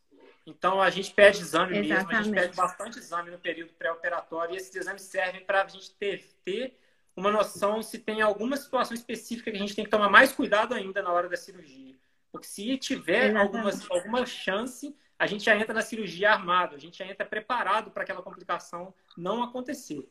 [0.46, 1.88] Então, a gente pede exame Exatamente.
[1.88, 5.68] mesmo, a gente pede bastante exame no período pré-operatório e esses exames servem para a
[5.68, 6.78] gente ter, ter
[7.16, 10.72] uma noção se tem alguma situação específica que a gente tem que tomar mais cuidado
[10.72, 11.96] ainda na hora da cirurgia.
[12.30, 16.98] Porque se tiver alguma, alguma chance, a gente já entra na cirurgia armado, a gente
[16.98, 20.08] já entra preparado para aquela complicação não acontecer.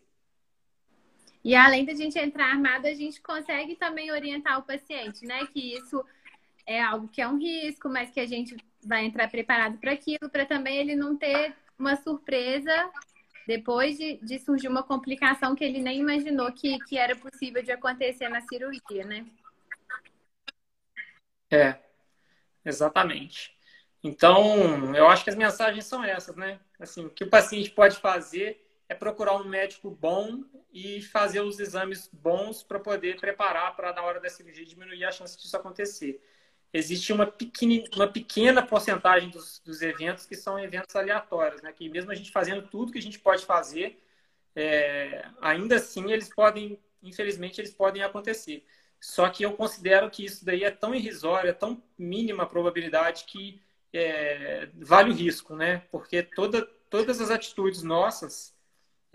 [1.46, 5.46] E além da gente entrar armado, a gente consegue também orientar o paciente, né?
[5.46, 6.04] Que isso
[6.66, 10.28] é algo que é um risco, mas que a gente vai entrar preparado para aquilo,
[10.28, 12.92] para também ele não ter uma surpresa
[13.46, 17.72] depois de, de, surgir uma complicação que ele nem imaginou que, que era possível de
[17.72, 19.24] acontecer na cirurgia, né?
[21.52, 21.78] É,
[22.66, 23.56] exatamente.
[24.04, 26.60] Então, eu acho que as mensagens são essas, né?
[26.80, 31.60] Assim, o que o paciente pode fazer é procurar um médico bom e fazer os
[31.60, 36.22] exames bons para poder preparar para, na hora da cirurgia, diminuir a chance disso acontecer.
[36.74, 41.72] existe uma pequena, uma pequena porcentagem dos, dos eventos que são eventos aleatórios, né?
[41.72, 44.02] Que mesmo a gente fazendo tudo que a gente pode fazer,
[44.56, 48.66] é, ainda assim eles podem, infelizmente, eles podem acontecer.
[49.00, 53.26] Só que eu considero que isso daí é tão irrisório, é tão mínima a probabilidade
[53.26, 53.62] que
[53.94, 55.84] é, vale o risco, né?
[55.92, 58.55] Porque toda, todas as atitudes nossas,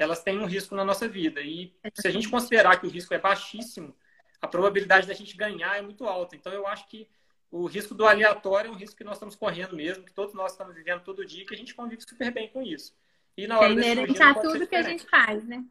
[0.01, 1.41] elas têm um risco na nossa vida.
[1.41, 3.95] E se a gente considerar que o risco é baixíssimo,
[4.41, 6.35] a probabilidade da gente ganhar é muito alta.
[6.37, 7.09] Então, eu acho que
[7.51, 10.53] o risco do aleatório é um risco que nós estamos correndo mesmo, que todos nós
[10.53, 12.97] estamos vivendo todo dia, que a gente convive super bem com isso.
[13.37, 15.65] E na hora é inerente a tudo que a gente faz, né?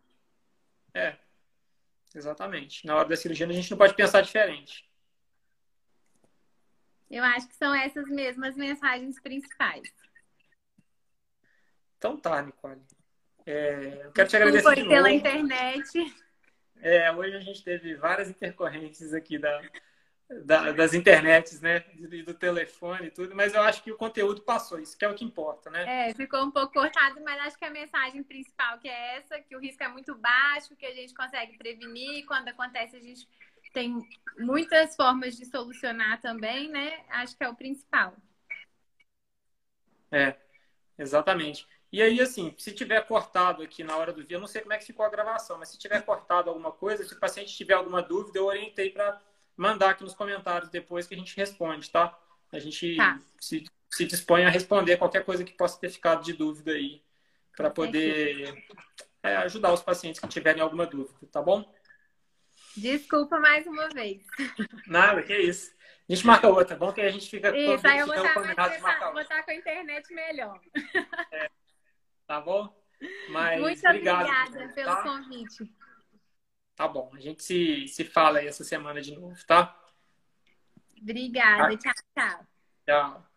[0.94, 1.16] É,
[2.14, 2.86] exatamente.
[2.86, 4.90] Na hora da cirurgia a gente não pode pensar diferente.
[7.10, 9.90] Eu acho que são essas mesmas mensagens principais.
[11.98, 12.82] Então tá, Nicole.
[13.50, 16.16] É, eu quero te agradecer Foi pela internet.
[16.80, 19.60] É, hoje a gente teve várias intercorrências aqui da,
[20.46, 21.80] da, das internets, né?
[21.80, 25.10] Do, do telefone e tudo, mas eu acho que o conteúdo passou, isso que é
[25.10, 26.10] o que importa, né?
[26.10, 29.56] É, ficou um pouco cortado, mas acho que a mensagem principal que é essa, que
[29.56, 33.28] o risco é muito baixo, que a gente consegue prevenir, quando acontece a gente
[33.74, 33.98] tem
[34.38, 37.04] muitas formas de solucionar também, né?
[37.10, 38.16] Acho que é o principal.
[40.12, 40.36] É,
[41.00, 41.68] exatamente.
[41.92, 44.74] E aí, assim, se tiver cortado aqui na hora do vídeo, eu não sei como
[44.74, 47.74] é que ficou a gravação, mas se tiver cortado alguma coisa, se o paciente tiver
[47.74, 49.20] alguma dúvida, eu orientei para
[49.58, 52.18] mandar aqui nos comentários depois que a gente responde, tá?
[52.52, 53.20] A gente tá.
[53.40, 57.02] se, se dispõe a responder qualquer coisa que possa ter ficado de dúvida aí,
[57.58, 58.54] para poder
[59.24, 61.74] é, ajudar os pacientes que tiverem alguma dúvida, tá bom?
[62.78, 64.24] Desculpa mais uma vez.
[64.88, 65.72] Nada, que isso.
[66.08, 67.56] A gente marca outra, bom que a gente fica.
[67.56, 70.60] Isso, aí eu vou estar, vou estar com a internet melhor.
[71.32, 71.50] É,
[72.30, 72.72] tá bom?
[73.32, 75.02] Mas, Muito obrigado, obrigada pelo tá?
[75.02, 75.76] convite.
[76.76, 79.76] Tá bom, a gente se, se fala aí essa semana de novo, tá?
[81.02, 81.78] Obrigada, tá.
[81.78, 82.48] tchau, tchau.
[82.86, 83.29] Tchau.